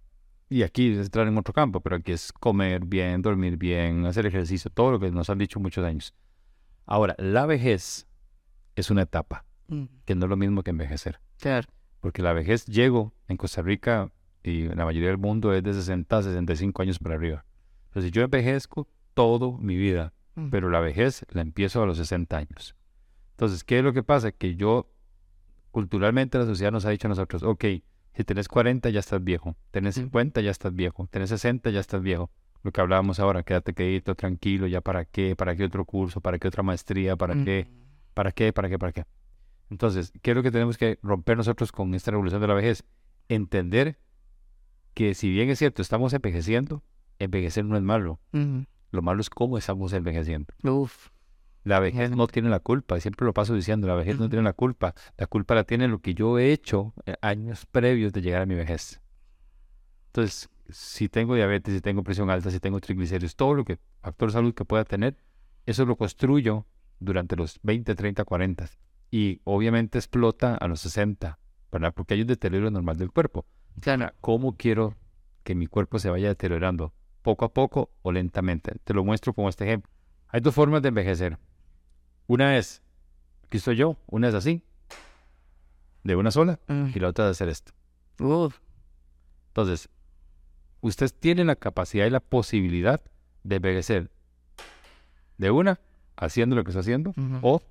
Y 0.50 0.64
aquí 0.64 0.92
es 0.92 0.98
entrar 0.98 1.26
en 1.28 1.38
otro 1.38 1.54
campo, 1.54 1.80
pero 1.80 1.96
aquí 1.96 2.12
es 2.12 2.32
comer 2.32 2.84
bien, 2.84 3.22
dormir 3.22 3.56
bien, 3.56 4.04
hacer 4.04 4.26
ejercicio, 4.26 4.70
todo 4.70 4.90
lo 4.92 5.00
que 5.00 5.10
nos 5.10 5.30
han 5.30 5.38
dicho 5.38 5.60
muchos 5.60 5.84
años. 5.84 6.12
Ahora, 6.84 7.14
la 7.18 7.46
vejez 7.46 8.06
es 8.76 8.90
una 8.90 9.02
etapa, 9.02 9.44
Ujú. 9.68 9.88
que 10.04 10.14
no 10.14 10.26
es 10.26 10.30
lo 10.30 10.36
mismo 10.36 10.62
que 10.62 10.70
envejecer. 10.70 11.20
Claro. 11.38 11.68
Porque 12.00 12.22
la 12.22 12.32
vejez 12.32 12.66
llego 12.66 13.12
en 13.28 13.36
Costa 13.36 13.62
Rica 13.62 14.10
y 14.42 14.62
en 14.66 14.76
la 14.78 14.84
mayoría 14.84 15.08
del 15.08 15.18
mundo 15.18 15.52
es 15.54 15.62
de 15.62 15.72
60 15.74 16.16
a 16.18 16.22
65 16.22 16.82
años 16.82 16.98
para 16.98 17.14
arriba. 17.14 17.44
Entonces 17.88 18.10
yo 18.10 18.22
envejezco 18.22 18.88
toda 19.14 19.56
mi 19.58 19.76
vida, 19.76 20.12
Ujú. 20.36 20.50
pero 20.50 20.68
la 20.70 20.80
vejez 20.80 21.24
la 21.30 21.42
empiezo 21.42 21.82
a 21.82 21.86
los 21.86 21.98
60 21.98 22.36
años. 22.38 22.74
Entonces, 23.32 23.64
¿qué 23.64 23.78
es 23.78 23.84
lo 23.84 23.92
que 23.92 24.02
pasa? 24.02 24.32
Que 24.32 24.56
yo, 24.56 24.90
culturalmente 25.70 26.38
la 26.38 26.44
sociedad 26.46 26.72
nos 26.72 26.84
ha 26.84 26.90
dicho 26.90 27.08
a 27.08 27.10
nosotros, 27.10 27.42
ok, 27.42 27.64
si 28.14 28.24
tenés 28.24 28.48
40 28.48 28.90
ya 28.90 29.00
estás 29.00 29.22
viejo, 29.24 29.56
tenés 29.70 29.96
Mm. 29.98 30.02
50 30.02 30.40
ya 30.42 30.50
estás 30.50 30.74
viejo, 30.74 31.08
tenés 31.10 31.30
60 31.30 31.70
ya 31.70 31.80
estás 31.80 32.02
viejo. 32.02 32.30
Lo 32.62 32.70
que 32.72 32.80
hablábamos 32.80 33.18
ahora, 33.18 33.42
quédate 33.42 33.72
quedito, 33.74 34.14
tranquilo, 34.14 34.66
ya 34.66 34.80
para 34.80 35.04
qué, 35.04 35.34
para 35.34 35.56
qué 35.56 35.64
otro 35.64 35.84
curso, 35.84 36.20
para 36.20 36.38
qué 36.38 36.46
otra 36.48 36.62
maestría, 36.62 37.16
para 37.16 37.34
qué. 37.42 37.66
Para 38.14 38.32
qué, 38.32 38.52
para 38.52 38.68
qué, 38.68 38.78
para 38.78 38.92
qué. 38.92 39.04
Entonces, 39.70 40.12
¿qué 40.22 40.32
es 40.32 40.36
lo 40.36 40.42
que 40.42 40.50
tenemos 40.50 40.76
que 40.76 40.98
romper 41.02 41.36
nosotros 41.36 41.72
con 41.72 41.94
esta 41.94 42.10
revolución 42.10 42.40
de 42.40 42.46
la 42.46 42.54
vejez? 42.54 42.84
Entender 43.28 43.98
que 44.94 45.14
si 45.14 45.30
bien 45.30 45.48
es 45.48 45.58
cierto, 45.58 45.80
estamos 45.80 46.12
envejeciendo, 46.12 46.82
envejecer 47.18 47.64
no 47.64 47.76
es 47.76 47.82
malo. 47.82 48.20
Lo 48.90 49.02
malo 49.02 49.20
es 49.20 49.30
cómo 49.30 49.56
estamos 49.56 49.92
envejeciendo. 49.94 50.52
Uf. 50.62 51.08
La 51.64 51.78
vejez 51.78 52.10
no 52.10 52.26
tiene 52.26 52.50
la 52.50 52.58
culpa, 52.58 52.98
siempre 52.98 53.24
lo 53.24 53.32
paso 53.32 53.54
diciendo, 53.54 53.86
la 53.86 53.94
vejez 53.94 54.18
no 54.18 54.28
tiene 54.28 54.42
la 54.42 54.52
culpa. 54.52 54.94
La 55.16 55.26
culpa 55.26 55.54
la 55.54 55.64
tiene 55.64 55.86
lo 55.88 56.00
que 56.00 56.12
yo 56.12 56.38
he 56.38 56.52
hecho 56.52 56.92
eh, 57.06 57.14
años 57.22 57.66
previos 57.66 58.12
de 58.12 58.20
llegar 58.20 58.42
a 58.42 58.46
mi 58.46 58.56
vejez. 58.56 59.00
Entonces, 60.08 60.50
si 60.68 61.08
tengo 61.08 61.34
diabetes, 61.34 61.72
si 61.72 61.80
tengo 61.80 62.02
presión 62.02 62.30
alta, 62.30 62.50
si 62.50 62.58
tengo 62.58 62.80
triglicéridos, 62.80 63.36
todo 63.36 63.54
lo 63.54 63.64
que, 63.64 63.78
factor 64.00 64.28
de 64.28 64.32
salud 64.32 64.54
que 64.54 64.64
pueda 64.64 64.84
tener, 64.84 65.16
eso 65.64 65.86
lo 65.86 65.96
construyo 65.96 66.66
durante 67.04 67.36
los 67.36 67.58
20, 67.62 67.94
30, 67.94 68.24
40. 68.24 68.70
Y 69.10 69.40
obviamente 69.44 69.98
explota 69.98 70.54
a 70.54 70.68
los 70.68 70.80
60, 70.80 71.38
¿verdad? 71.70 71.92
Porque 71.94 72.14
hay 72.14 72.22
un 72.22 72.26
deterioro 72.26 72.70
normal 72.70 72.96
del 72.96 73.10
cuerpo. 73.10 73.46
Claro. 73.80 74.12
¿cómo 74.20 74.56
quiero 74.56 74.96
que 75.44 75.54
mi 75.54 75.66
cuerpo 75.66 75.98
se 75.98 76.10
vaya 76.10 76.28
deteriorando? 76.28 76.92
¿Poco 77.22 77.44
a 77.44 77.52
poco 77.52 77.90
o 78.02 78.12
lentamente? 78.12 78.72
Te 78.84 78.94
lo 78.94 79.04
muestro 79.04 79.32
como 79.32 79.48
este 79.48 79.64
ejemplo. 79.64 79.90
Hay 80.28 80.40
dos 80.40 80.54
formas 80.54 80.82
de 80.82 80.88
envejecer. 80.88 81.38
Una 82.26 82.56
es, 82.58 82.82
aquí 83.44 83.58
estoy 83.58 83.76
yo, 83.76 83.96
una 84.06 84.28
es 84.28 84.34
así, 84.34 84.62
de 86.04 86.16
una 86.16 86.30
sola, 86.30 86.58
y 86.94 86.98
la 86.98 87.08
otra 87.08 87.26
de 87.26 87.32
hacer 87.32 87.48
esto. 87.48 87.72
Entonces, 89.48 89.88
usted 90.80 91.10
tiene 91.18 91.44
la 91.44 91.56
capacidad 91.56 92.06
y 92.06 92.10
la 92.10 92.20
posibilidad 92.20 93.02
de 93.44 93.56
envejecer 93.56 94.10
de 95.38 95.50
una, 95.50 95.80
haciendo 96.16 96.56
lo 96.56 96.64
que 96.64 96.70
está 96.70 96.80
haciendo, 96.80 97.14
o 97.42 97.62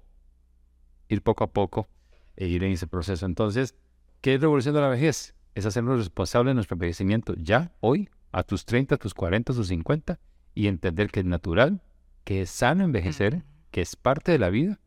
ir 1.09 1.21
poco 1.21 1.43
a 1.43 1.51
poco 1.51 1.87
e 2.35 2.47
ir 2.47 2.63
en 2.63 2.71
ese 2.71 2.87
proceso. 2.87 3.25
Entonces, 3.25 3.75
¿qué 4.21 4.35
es 4.35 4.41
revolución 4.41 4.75
de 4.75 4.81
la 4.81 4.87
vejez? 4.87 5.35
Es 5.55 5.65
hacernos 5.65 5.97
responsables 5.97 6.51
de 6.51 6.55
nuestro 6.55 6.75
envejecimiento 6.75 7.35
ya, 7.35 7.73
hoy, 7.81 8.09
a 8.31 8.43
tus 8.43 8.65
30, 8.65 8.95
a 8.95 8.97
tus 8.97 9.13
40, 9.13 9.51
a 9.51 9.55
tus 9.55 9.67
50, 9.67 10.19
y 10.55 10.67
entender 10.67 11.11
que 11.11 11.19
es 11.19 11.25
natural, 11.25 11.81
que 12.23 12.41
es 12.41 12.49
sano 12.49 12.83
envejecer, 12.83 13.43
que 13.71 13.81
es 13.81 13.95
parte 13.95 14.31
de 14.31 14.39
la 14.39 14.49
vida, 14.49 14.79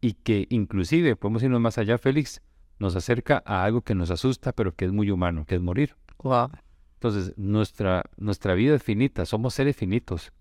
y 0.00 0.14
que 0.14 0.46
inclusive, 0.50 1.16
podemos 1.16 1.42
irnos 1.42 1.60
más 1.60 1.78
allá, 1.78 1.98
Félix, 1.98 2.42
nos 2.78 2.94
acerca 2.94 3.42
a 3.46 3.64
algo 3.64 3.82
que 3.82 3.94
nos 3.94 4.10
asusta, 4.10 4.52
pero 4.52 4.74
que 4.74 4.84
es 4.84 4.92
muy 4.92 5.10
humano, 5.10 5.46
que 5.46 5.56
es 5.56 5.60
morir. 5.60 5.96
Wow. 6.18 6.50
Entonces, 6.94 7.34
nuestra, 7.36 8.04
nuestra 8.16 8.54
vida 8.54 8.76
es 8.76 8.82
finita, 8.82 9.26
somos 9.26 9.54
seres 9.54 9.76
finitos. 9.76 10.32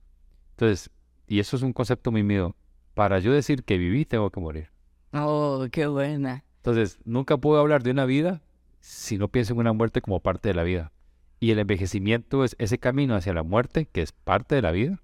Entonces, 0.52 0.90
y 1.27 1.39
eso 1.39 1.55
es 1.55 1.63
un 1.63 1.74
concepto 1.74 2.12
muy 2.12 2.24
mío. 2.24 2.55
Para 2.94 3.20
yo 3.20 3.34
decir 3.34 3.63
que 3.63 3.77
viví, 3.77 4.05
tengo 4.05 4.29
que 4.29 4.39
morir. 4.39 4.70
Oh, 5.13 5.65
qué 5.72 5.88
buena. 5.88 6.44
Entonces, 6.58 7.00
nunca 7.05 7.38
puedo 7.38 7.60
hablar 7.60 7.84
de 7.84 7.91
una 7.91 8.05
vida 8.05 8.41
si 8.79 9.17
no 9.17 9.27
pienso 9.27 9.53
en 9.53 9.60
una 9.60 9.74
muerte 9.74 10.01
como 10.01 10.20
parte 10.20 10.50
de 10.50 10.55
la 10.55 10.63
vida. 10.63 10.91
Y 11.39 11.51
el 11.51 11.60
envejecimiento 11.60 12.44
es 12.44 12.55
ese 12.60 12.77
camino 12.77 13.15
hacia 13.15 13.34
la 13.34 13.44
muerte, 13.44 13.88
que 13.91 14.01
es 14.01 14.12
parte 14.12 14.55
de 14.55 14.62
la 14.62 14.72
vida. 14.72 15.01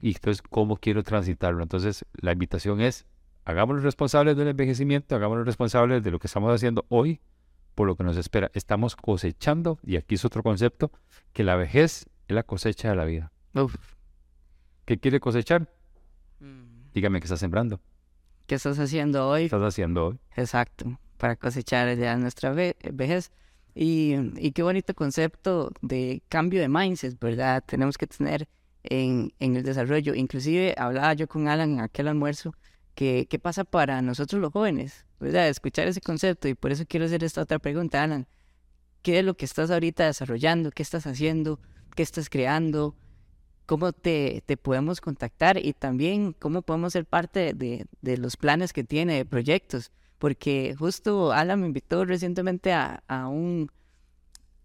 Y 0.00 0.14
entonces, 0.14 0.42
¿cómo 0.42 0.76
quiero 0.76 1.02
transitarlo? 1.02 1.62
Entonces, 1.62 2.04
la 2.20 2.32
invitación 2.32 2.80
es, 2.80 3.06
hagámonos 3.44 3.82
responsables 3.82 4.36
del 4.36 4.48
envejecimiento, 4.48 5.16
hagámonos 5.16 5.44
responsables 5.44 6.02
de 6.02 6.10
lo 6.10 6.18
que 6.18 6.28
estamos 6.28 6.54
haciendo 6.54 6.86
hoy, 6.88 7.20
por 7.74 7.86
lo 7.86 7.96
que 7.96 8.04
nos 8.04 8.16
espera. 8.16 8.50
Estamos 8.54 8.94
cosechando, 8.94 9.78
y 9.82 9.96
aquí 9.96 10.14
es 10.14 10.24
otro 10.24 10.42
concepto, 10.42 10.92
que 11.32 11.42
la 11.44 11.56
vejez 11.56 12.06
es 12.28 12.34
la 12.34 12.44
cosecha 12.44 12.90
de 12.90 12.96
la 12.96 13.04
vida. 13.04 13.32
Uf. 13.54 13.97
¿Qué 14.88 14.96
quiere 14.98 15.20
cosechar? 15.20 15.68
Mm. 16.40 16.92
Dígame 16.94 17.20
qué 17.20 17.24
está 17.26 17.36
sembrando. 17.36 17.78
¿Qué 18.46 18.54
estás 18.54 18.78
haciendo 18.78 19.18
¿Qué 19.18 19.24
hoy? 19.32 19.44
estás 19.44 19.60
haciendo 19.62 20.06
hoy? 20.06 20.18
Exacto, 20.34 20.98
para 21.18 21.36
cosechar 21.36 21.94
ya 21.98 22.16
nuestra 22.16 22.52
ve- 22.52 22.74
vejez. 22.94 23.30
Y, 23.74 24.14
y 24.38 24.52
qué 24.52 24.62
bonito 24.62 24.94
concepto 24.94 25.72
de 25.82 26.22
cambio 26.30 26.62
de 26.62 26.70
mindset, 26.70 27.20
¿verdad? 27.20 27.62
Tenemos 27.66 27.98
que 27.98 28.06
tener 28.06 28.48
en, 28.82 29.30
en 29.40 29.56
el 29.56 29.62
desarrollo. 29.62 30.14
Inclusive 30.14 30.74
hablaba 30.78 31.12
yo 31.12 31.28
con 31.28 31.48
Alan 31.48 31.72
en 31.74 31.80
aquel 31.80 32.08
almuerzo, 32.08 32.54
que 32.94 33.26
qué 33.28 33.38
pasa 33.38 33.64
para 33.64 34.00
nosotros 34.00 34.40
los 34.40 34.54
jóvenes, 34.54 35.04
¿verdad? 35.20 35.48
Escuchar 35.50 35.86
ese 35.86 36.00
concepto 36.00 36.48
y 36.48 36.54
por 36.54 36.72
eso 36.72 36.84
quiero 36.88 37.04
hacer 37.04 37.22
esta 37.24 37.42
otra 37.42 37.58
pregunta, 37.58 38.02
Alan. 38.02 38.26
¿Qué 39.02 39.18
es 39.18 39.24
lo 39.26 39.36
que 39.36 39.44
estás 39.44 39.70
ahorita 39.70 40.06
desarrollando? 40.06 40.70
¿Qué 40.70 40.82
estás 40.82 41.06
haciendo? 41.06 41.60
¿Qué 41.94 42.02
estás 42.02 42.30
creando? 42.30 42.96
¿Cómo 43.68 43.92
te, 43.92 44.42
te 44.46 44.56
podemos 44.56 45.00
contactar? 45.00 45.64
Y 45.64 45.74
también 45.74 46.32
cómo 46.32 46.62
podemos 46.62 46.92
ser 46.94 47.04
parte 47.04 47.52
de, 47.54 47.86
de 48.02 48.16
los 48.18 48.36
planes 48.36 48.72
que 48.72 48.82
tiene, 48.82 49.14
de 49.14 49.24
proyectos 49.24 49.92
porque 50.18 50.74
justo 50.78 51.32
Alan 51.32 51.60
me 51.60 51.66
invitó 51.66 52.04
recientemente 52.04 52.72
a, 52.72 53.02
a, 53.06 53.28
un, 53.28 53.70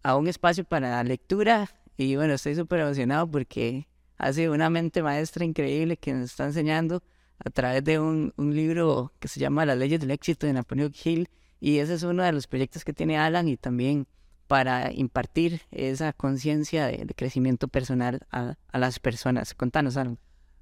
a 0.01 0.15
un 0.17 0.27
espacio 0.27 0.63
para 0.63 1.03
lectura 1.03 1.69
y 1.95 2.15
bueno, 2.15 2.33
estoy 2.33 2.55
súper 2.55 2.81
emocionado 2.81 3.29
porque 3.29 3.87
hace 4.17 4.49
una 4.49 4.69
mente 4.69 5.03
maestra 5.03 5.45
increíble 5.45 5.97
que 5.97 6.13
nos 6.13 6.31
está 6.31 6.45
enseñando 6.45 7.03
a 7.39 7.49
través 7.49 7.83
de 7.83 7.99
un, 7.99 8.33
un 8.35 8.55
libro 8.55 9.13
que 9.19 9.27
se 9.27 9.39
llama 9.39 9.65
Las 9.65 9.77
leyes 9.77 9.99
del 9.99 10.11
éxito 10.11 10.47
de 10.47 10.53
Napoleon 10.53 10.93
Hill 11.03 11.29
y 11.59 11.77
ese 11.77 11.93
es 11.93 12.03
uno 12.03 12.23
de 12.23 12.31
los 12.31 12.47
proyectos 12.47 12.83
que 12.83 12.93
tiene 12.93 13.17
Alan 13.17 13.47
y 13.47 13.57
también 13.57 14.07
para 14.53 14.91
impartir 14.93 15.61
esa 15.71 16.13
conciencia 16.13 16.85
de, 16.85 17.07
crecimiento 17.15 17.67
personal 17.67 18.19
a, 18.29 18.53
las 18.71 18.99
personas. 18.99 19.55
Contanos, 19.55 19.97
Alan. 19.97 20.19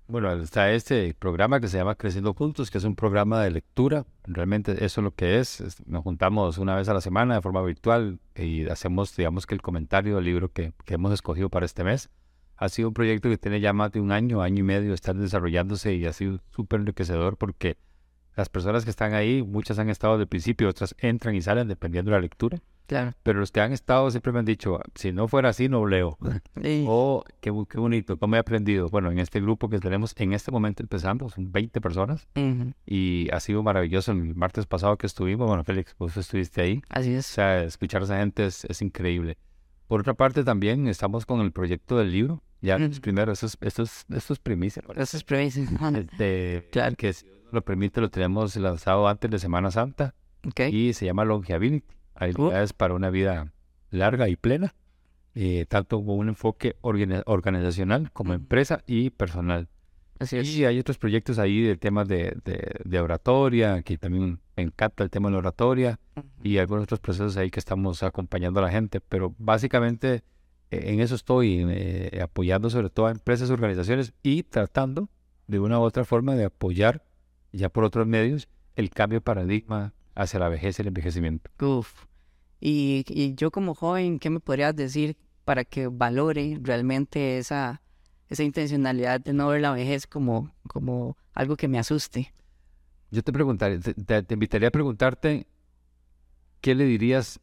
Bueno, 0.07 0.31
está 0.31 0.71
este 0.71 1.13
programa 1.13 1.59
que 1.59 1.67
se 1.67 1.77
llama 1.77 1.95
Creciendo 1.95 2.33
Juntos, 2.33 2.71
que 2.71 2.77
es 2.77 2.85
un 2.85 2.95
programa 2.95 3.43
de 3.43 3.51
lectura. 3.51 4.05
Realmente 4.23 4.85
eso 4.85 5.01
es 5.01 5.03
lo 5.03 5.13
que 5.13 5.39
es. 5.39 5.61
Nos 5.85 6.03
juntamos 6.03 6.57
una 6.57 6.73
vez 6.77 6.87
a 6.87 6.93
la 6.93 7.01
semana 7.01 7.35
de 7.35 7.41
forma 7.41 7.61
virtual 7.63 8.21
y 8.33 8.65
hacemos, 8.69 9.13
digamos 9.13 9.45
que 9.45 9.55
el 9.55 9.61
comentario 9.61 10.15
del 10.15 10.23
libro 10.23 10.53
que, 10.53 10.71
hemos 10.87 11.11
escogido 11.11 11.49
para 11.49 11.65
este 11.65 11.83
mes. 11.83 12.09
Ha 12.55 12.69
sido 12.69 12.87
un 12.87 12.93
proyecto 12.93 13.27
que 13.27 13.37
tiene 13.37 13.59
ya 13.59 13.73
más 13.73 13.91
de 13.91 13.99
un 13.99 14.13
año, 14.13 14.41
año 14.41 14.59
y 14.59 14.63
medio 14.63 14.93
estar 14.93 15.17
desarrollándose 15.17 15.95
y 15.95 16.05
ha 16.05 16.13
sido 16.13 16.39
súper 16.55 16.79
enriquecedor 16.79 17.35
porque 17.35 17.75
las 18.37 18.47
personas 18.47 18.85
que 18.85 18.91
están 18.91 19.13
ahí, 19.13 19.43
muchas 19.43 19.79
han 19.79 19.89
estado 19.89 20.13
desde 20.13 20.23
el 20.23 20.29
principio, 20.29 20.69
otras 20.69 20.95
entran 20.97 21.35
y 21.35 21.41
salen 21.41 21.67
dependiendo 21.67 22.11
de 22.11 22.15
la 22.15 22.21
lectura. 22.21 22.61
Claro. 22.91 23.13
Pero 23.23 23.39
los 23.39 23.53
que 23.53 23.61
han 23.61 23.71
estado 23.71 24.11
siempre 24.11 24.33
me 24.33 24.39
han 24.39 24.45
dicho, 24.45 24.77
si 24.95 25.13
no 25.13 25.29
fuera 25.29 25.47
así, 25.47 25.69
no 25.69 25.85
leo. 25.87 26.17
Sí. 26.61 26.83
Oh, 26.89 27.23
qué, 27.39 27.53
qué 27.69 27.79
bonito, 27.79 28.17
cómo 28.17 28.35
he 28.35 28.39
aprendido. 28.39 28.89
Bueno, 28.89 29.09
en 29.11 29.19
este 29.19 29.39
grupo 29.39 29.69
que 29.69 29.79
tenemos, 29.79 30.13
en 30.17 30.33
este 30.33 30.51
momento 30.51 30.83
empezamos, 30.83 31.31
son 31.33 31.53
20 31.53 31.79
personas 31.79 32.27
Ujú. 32.35 32.73
y 32.85 33.29
ha 33.31 33.39
sido 33.39 33.63
maravilloso. 33.63 34.11
El 34.11 34.35
martes 34.35 34.65
pasado 34.65 34.97
que 34.97 35.07
estuvimos, 35.07 35.47
bueno, 35.47 35.63
Félix, 35.63 35.95
vos 35.97 36.17
estuviste 36.17 36.61
ahí. 36.61 36.81
Así 36.89 37.15
O 37.15 37.19
es. 37.19 37.25
sea, 37.27 37.63
escuchar 37.63 38.01
a 38.01 38.03
esa 38.05 38.17
gente 38.17 38.45
es, 38.45 38.65
es 38.65 38.81
increíble. 38.81 39.37
Por 39.87 40.01
otra 40.01 40.13
parte, 40.13 40.43
también 40.43 40.87
estamos 40.89 41.25
con 41.25 41.39
el 41.39 41.53
proyecto 41.53 41.97
del 41.97 42.11
libro. 42.11 42.43
Ya, 42.59 42.75
Ujú. 42.75 42.87
pues, 42.87 42.99
primero, 42.99 43.31
esto 43.31 43.45
es, 43.45 43.57
esto 43.61 43.83
es, 43.83 44.05
esto 44.13 44.33
es 44.33 44.39
primicia. 44.39 44.83
Eso 44.97 45.15
es 45.15 45.23
previsión. 45.23 45.69
Este, 45.95 46.67
Claro. 46.73 46.97
Que 46.97 47.13
si 47.13 47.25
lo 47.53 47.61
permite, 47.61 48.01
lo 48.01 48.09
tenemos 48.09 48.53
lanzado 48.57 49.07
antes 49.07 49.31
de 49.31 49.39
Semana 49.39 49.71
Santa 49.71 50.13
Ok. 50.45 50.59
y 50.69 50.91
se 50.91 51.05
llama 51.05 51.23
Longevity. 51.23 51.83
Habilidades 52.15 52.73
para 52.73 52.93
una 52.93 53.09
vida 53.09 53.51
larga 53.89 54.29
y 54.29 54.35
plena, 54.35 54.73
eh, 55.35 55.65
tanto 55.67 56.03
con 56.03 56.17
un 56.17 56.29
enfoque 56.29 56.75
organi- 56.81 57.23
organizacional 57.25 58.11
como 58.11 58.33
empresa 58.33 58.83
y 58.87 59.09
personal. 59.09 59.67
Así 60.19 60.37
es. 60.37 60.55
Y 60.55 60.65
hay 60.65 60.77
otros 60.77 60.99
proyectos 60.99 61.39
ahí 61.39 61.61
de 61.61 61.77
temas 61.77 62.07
de, 62.07 62.37
de, 62.45 62.79
de 62.83 62.99
oratoria, 62.99 63.81
que 63.81 63.97
también 63.97 64.39
me 64.55 64.63
encanta 64.63 65.03
el 65.03 65.09
tema 65.09 65.29
de 65.29 65.33
la 65.33 65.39
oratoria, 65.39 65.99
Ujú. 66.15 66.27
y 66.43 66.57
algunos 66.59 66.83
otros 66.83 66.99
procesos 66.99 67.37
ahí 67.37 67.49
que 67.49 67.59
estamos 67.59 68.03
acompañando 68.03 68.59
a 68.59 68.63
la 68.63 68.69
gente, 68.69 69.01
pero 69.01 69.33
básicamente 69.39 70.23
eh, 70.69 70.93
en 70.93 70.99
eso 70.99 71.15
estoy, 71.15 71.65
eh, 71.67 72.21
apoyando 72.21 72.69
sobre 72.69 72.91
todo 72.91 73.07
a 73.07 73.11
empresas, 73.11 73.49
organizaciones 73.49 74.13
y 74.21 74.43
tratando 74.43 75.09
de 75.47 75.59
una 75.59 75.79
u 75.79 75.81
otra 75.81 76.05
forma 76.05 76.35
de 76.35 76.45
apoyar 76.45 77.03
ya 77.51 77.69
por 77.69 77.83
otros 77.83 78.05
medios 78.05 78.47
el 78.75 78.91
cambio 78.91 79.17
de 79.17 79.21
paradigma 79.21 79.93
hacia 80.15 80.39
la 80.39 80.49
vejez 80.49 80.77
y 80.77 80.81
el 80.81 80.87
envejecimiento. 80.89 81.49
Uf. 81.65 82.05
Y, 82.59 83.03
y 83.07 83.33
yo 83.35 83.49
como 83.51 83.73
joven, 83.75 84.19
¿qué 84.19 84.29
me 84.29 84.39
podrías 84.39 84.75
decir 84.75 85.17
para 85.45 85.65
que 85.65 85.87
valore 85.87 86.59
realmente 86.61 87.37
esa, 87.39 87.81
esa 88.29 88.43
intencionalidad 88.43 89.19
de 89.21 89.33
no 89.33 89.47
ver 89.47 89.61
la 89.61 89.71
vejez 89.71 90.05
como, 90.07 90.53
como 90.67 91.17
algo 91.33 91.55
que 91.55 91.67
me 91.67 91.79
asuste? 91.79 92.33
Yo 93.09 93.23
te 93.23 93.33
preguntaría, 93.33 93.79
te, 93.79 93.93
te- 94.23 94.33
invitaría 94.33 94.67
a 94.69 94.71
preguntarte 94.71 95.47
qué 96.61 96.75
le 96.75 96.85
dirías 96.85 97.39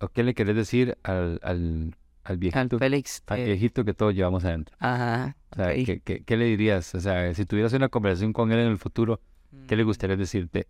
o 0.00 0.08
qué 0.08 0.22
le 0.22 0.34
querés 0.34 0.56
decir 0.56 0.96
al, 1.02 1.40
al, 1.42 1.96
al 2.22 2.32
Al 2.32 2.38
viejito, 2.38 2.78
Félix. 2.78 3.22
al 3.26 3.44
viejito 3.44 3.84
que 3.84 3.92
todos 3.92 4.14
llevamos 4.14 4.44
adentro. 4.44 4.76
ajá. 4.78 5.36
O 5.52 5.56
sea. 5.56 5.74
¿qué, 5.74 6.00
qué, 6.00 6.22
qué 6.22 6.36
le 6.36 6.44
dirías? 6.44 6.94
O 6.94 7.00
sea, 7.00 7.34
si 7.34 7.44
tuvieras 7.44 7.72
una 7.72 7.88
conversación 7.88 8.32
con 8.32 8.52
él 8.52 8.60
en 8.60 8.68
el 8.68 8.78
futuro, 8.78 9.20
¿qué 9.66 9.74
le 9.76 9.82
gustaría 9.82 10.16
decirte? 10.16 10.68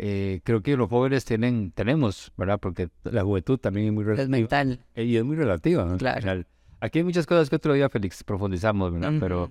Eh, 0.00 0.40
creo 0.44 0.62
que 0.62 0.76
los 0.76 0.88
jóvenes 0.88 1.24
tienen, 1.24 1.72
tenemos, 1.72 2.32
¿verdad? 2.36 2.60
Porque 2.60 2.88
la 3.02 3.24
juventud 3.24 3.58
también 3.58 3.88
es 3.88 3.92
muy 3.92 4.02
Es 4.02 4.06
relativa. 4.08 4.28
mental. 4.38 4.80
eh, 4.94 5.04
Y 5.04 5.16
es 5.16 5.24
muy 5.24 5.34
relativa, 5.36 5.84
¿no? 5.84 5.96
Claro. 5.96 6.44
Aquí 6.80 6.98
hay 7.00 7.04
muchas 7.04 7.26
cosas 7.26 7.50
que 7.50 7.56
otro 7.56 7.72
día, 7.74 7.88
Félix, 7.88 8.22
profundizamos, 8.22 8.92
¿verdad? 8.92 9.14
Pero 9.18 9.50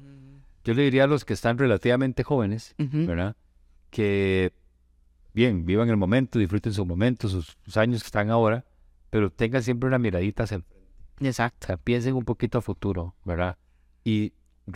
yo 0.64 0.74
le 0.74 0.84
diría 0.84 1.04
a 1.04 1.08
los 1.08 1.26
que 1.26 1.34
están 1.34 1.58
relativamente 1.58 2.24
jóvenes. 2.24 2.76
¿verdad? 2.78 3.36
Que, 3.90 4.54
bien, 5.34 5.66
vivan 5.66 5.90
el 5.90 5.98
momento, 5.98 6.40
disfruten 6.40 6.72
su 6.74 6.86
momento, 6.86 7.28
sus, 7.28 7.58
sus 7.66 7.76
años 7.78 8.02
que 8.02 8.08
están 8.08 8.30
ahora, 8.30 8.64
pero 9.10 9.30
tengan 9.30 9.64
siempre 9.64 9.88
una 9.88 10.00
miradita 10.00 10.44
hacia 10.44 10.56
el 10.58 10.64
o 11.20 11.26
Exacto. 11.26 11.68
sea, 11.68 11.78
piensen 11.78 12.14
un 12.16 12.24
poquito 12.26 12.60
a 12.60 12.62
futuro, 12.62 13.16
¿verdad? 13.26 13.58
Y 14.04 14.34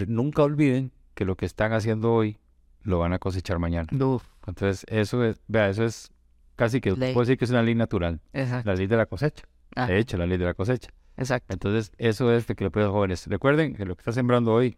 nunca 0.07 0.41
olviden 0.43 0.91
que 1.13 1.23
lo 1.23 1.35
que 1.37 1.45
están 1.45 1.71
haciendo 1.71 2.11
hoy 2.13 2.37
lo 2.83 2.99
van 2.99 3.13
a 3.13 3.19
cosechar 3.19 3.59
mañana. 3.59 3.87
Uf. 4.03 4.23
Entonces, 4.47 4.85
eso 4.89 5.23
es, 5.23 5.39
vea, 5.47 5.69
eso 5.69 5.83
es 5.83 6.11
casi 6.55 6.81
que 6.81 6.91
Ley. 6.91 7.13
puedo 7.13 7.25
decir 7.25 7.37
que 7.37 7.45
es 7.45 7.51
una 7.51 7.61
ley 7.63 7.75
natural, 7.75 8.19
Exacto. 8.33 8.69
la 8.69 8.75
ley 8.75 8.87
de 8.87 8.97
la 8.97 9.05
cosecha. 9.05 9.43
Ah, 9.75 9.87
De 9.87 9.97
hecho, 9.99 10.17
la 10.17 10.25
ley 10.25 10.37
de 10.37 10.45
la 10.45 10.53
cosecha. 10.53 10.89
exacto. 11.17 11.53
Entonces, 11.53 11.91
eso 11.97 12.31
es 12.33 12.47
lo 12.49 12.55
que 12.55 12.63
le 12.65 12.71
pido 12.71 12.83
a 12.83 12.87
los 12.87 12.93
jóvenes. 12.93 13.27
Recuerden 13.27 13.75
que 13.75 13.85
lo 13.85 13.95
que 13.95 14.01
está 14.01 14.11
sembrando 14.11 14.51
hoy, 14.53 14.77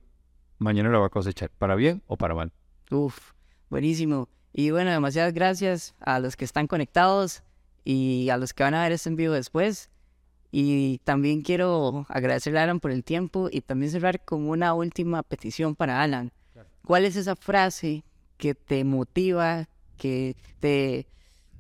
mañana 0.60 0.90
lo 0.90 1.00
va 1.02 1.08
a 1.08 1.10
cosechar, 1.10 1.50
para 1.58 1.76
bien 1.76 2.02
o 2.08 2.18
para 2.18 2.36
mal. 2.36 2.52
Uf, 2.92 3.32
buenísimo. 3.70 4.30
Y 4.54 4.70
bueno, 4.72 4.92
demasiadas 4.92 5.34
gracias 5.34 5.96
a 6.00 6.20
los 6.20 6.36
que 6.36 6.46
están 6.46 6.68
conectados 6.68 7.44
y 7.84 8.30
a 8.30 8.38
los 8.38 8.54
que 8.54 8.64
van 8.64 8.76
a 8.76 8.84
ver 8.84 8.92
este 8.92 9.10
en 9.10 9.16
vivo 9.16 9.34
después. 9.34 9.90
Y 10.52 11.00
también 11.04 11.42
quiero 11.42 12.06
agradecerle 12.10 12.60
a 12.60 12.64
Alan 12.64 12.80
por 12.80 12.92
el 12.92 13.04
tiempo 13.04 13.50
y 13.52 13.62
también 13.62 13.92
cerrar 13.92 14.24
con 14.24 14.48
una 14.48 14.76
última 14.76 15.24
petición 15.24 15.76
para 15.76 16.04
Alan. 16.04 16.32
¿Cuál 16.86 17.06
es 17.06 17.16
esa 17.16 17.36
frase 17.36 18.04
que 18.38 18.56
te 18.56 18.84
motiva, 18.84 19.68
que 19.98 20.36
te, 20.60 21.08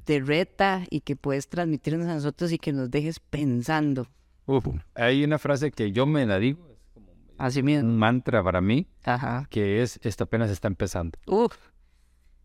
te 0.03 0.19
reta 0.19 0.83
y 0.89 1.01
que 1.01 1.15
puedes 1.15 1.47
transmitirnos 1.47 2.07
a 2.07 2.15
nosotros 2.15 2.51
y 2.51 2.57
que 2.57 2.73
nos 2.73 2.91
dejes 2.91 3.19
pensando? 3.19 4.07
Uf, 4.45 4.65
hay 4.95 5.23
una 5.23 5.39
frase 5.39 5.71
que 5.71 5.91
yo 5.93 6.05
me 6.05 6.25
la 6.25 6.39
digo, 6.39 6.67
es 6.69 6.77
como 6.93 7.07
Así 7.37 7.63
mismo. 7.63 7.87
un 7.89 7.97
mantra 7.97 8.43
para 8.43 8.59
mí, 8.59 8.87
Ajá. 9.05 9.47
que 9.49 9.81
es, 9.81 9.99
esto 10.03 10.25
apenas 10.25 10.49
está 10.49 10.67
empezando. 10.67 11.17
Uf, 11.27 11.55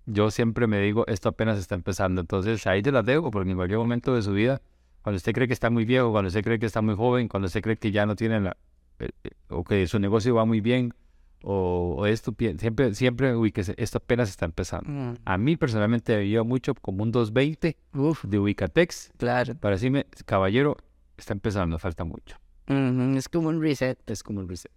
Yo 0.07 0.31
siempre 0.31 0.67
me 0.69 0.81
digo, 0.81 1.05
esto 1.09 1.29
apenas 1.29 1.59
está 1.59 1.75
empezando. 1.75 2.21
Entonces 2.21 2.65
ahí 2.69 2.81
te 2.83 2.93
las 2.93 3.05
dejo, 3.05 3.31
porque 3.33 3.51
en 3.51 3.57
cualquier 3.57 3.79
momento 3.81 4.15
de 4.15 4.23
su 4.23 4.33
vida, 4.33 4.63
cuando 5.03 5.17
usted 5.17 5.33
cree 5.33 5.49
que 5.49 5.53
está 5.55 5.69
muy 5.71 5.85
viejo, 5.85 6.13
cuando 6.13 6.29
usted 6.29 6.45
cree 6.45 6.59
que 6.61 6.67
está 6.67 6.81
muy 6.81 6.95
joven, 6.95 7.27
cuando 7.29 7.47
usted 7.47 7.61
cree 7.63 7.77
que 7.77 7.91
ya 7.91 8.07
no 8.07 8.15
tiene 8.15 8.41
la, 8.41 8.57
eh, 9.01 9.09
eh, 9.25 9.31
o 9.49 9.65
que 9.65 9.87
su 9.89 9.99
negocio 9.99 10.35
va 10.37 10.45
muy 10.45 10.61
bien, 10.61 10.95
o, 11.43 11.95
o 11.99 12.07
esto, 12.07 12.35
siempre, 12.59 12.95
siempre, 12.95 13.35
ubíquese, 13.35 13.75
esto 13.77 13.99
apenas 13.99 14.29
está 14.29 14.45
empezando. 14.47 14.89
mm, 14.91 15.15
A 15.25 15.39
mí 15.39 15.57
personalmente 15.57 16.17
me 16.17 16.29
lleva 16.29 16.45
mucho 16.45 16.75
como 16.75 17.03
un 17.03 17.13
220 17.13 17.77
uf, 17.95 18.25
de 18.25 18.39
Ubicatex 18.39 19.13
claro. 19.17 19.55
para 19.57 19.77
decirme, 19.77 20.07
caballero, 20.27 20.77
está 21.17 21.33
empezando, 21.33 21.79
falta 21.79 22.05
mucho. 22.05 22.37
Ujú, 22.69 23.17
Es 23.17 23.29
como 23.29 23.49
un 23.49 23.63
reset. 23.63 23.99
Es 24.11 24.23
como 24.23 24.41
un 24.41 24.49
reset. 24.49 24.71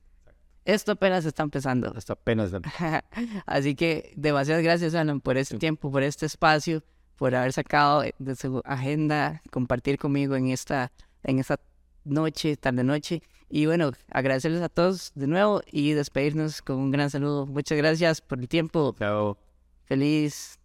Esto 0.63 0.91
apenas 0.91 1.25
está 1.25 1.41
empezando. 1.43 1.93
Esto 1.97 2.13
apenas 2.13 2.53
está 2.53 3.03
Así 3.47 3.73
que 3.75 4.13
demasiadas 4.15 4.63
gracias, 4.63 4.93
Alan, 4.93 5.19
por 5.19 5.37
este 5.37 5.57
tiempo, 5.57 5.91
por 5.91 6.03
este 6.03 6.27
espacio, 6.27 6.83
por 7.17 7.33
haber 7.35 7.51
sacado 7.51 8.03
de 8.19 8.35
su 8.35 8.61
agenda, 8.63 9.41
compartir 9.51 9.97
conmigo 9.97 10.35
en 10.35 10.47
esta, 10.49 10.91
en 11.23 11.39
esta 11.39 11.59
noche, 12.05 12.55
tarde 12.57 12.83
noche. 12.83 13.21
Y 13.51 13.65
bueno, 13.65 13.91
agradecerles 14.09 14.61
a 14.61 14.69
todos 14.69 15.11
de 15.13 15.27
nuevo 15.27 15.61
y 15.69 15.91
despedirnos 15.91 16.61
con 16.61 16.77
un 16.77 16.89
gran 16.89 17.09
saludo. 17.09 17.45
Muchas 17.45 17.77
gracias 17.77 18.21
por 18.21 18.39
el 18.39 18.47
tiempo. 18.47 18.95
Chao. 18.97 19.37
Feliz 19.83 20.57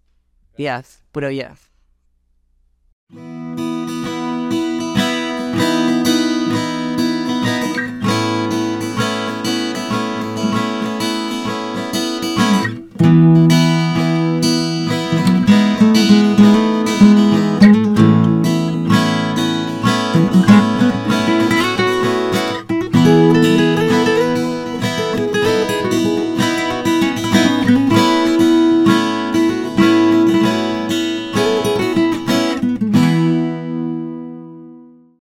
día, 0.56 0.84
vida. 1.12 1.56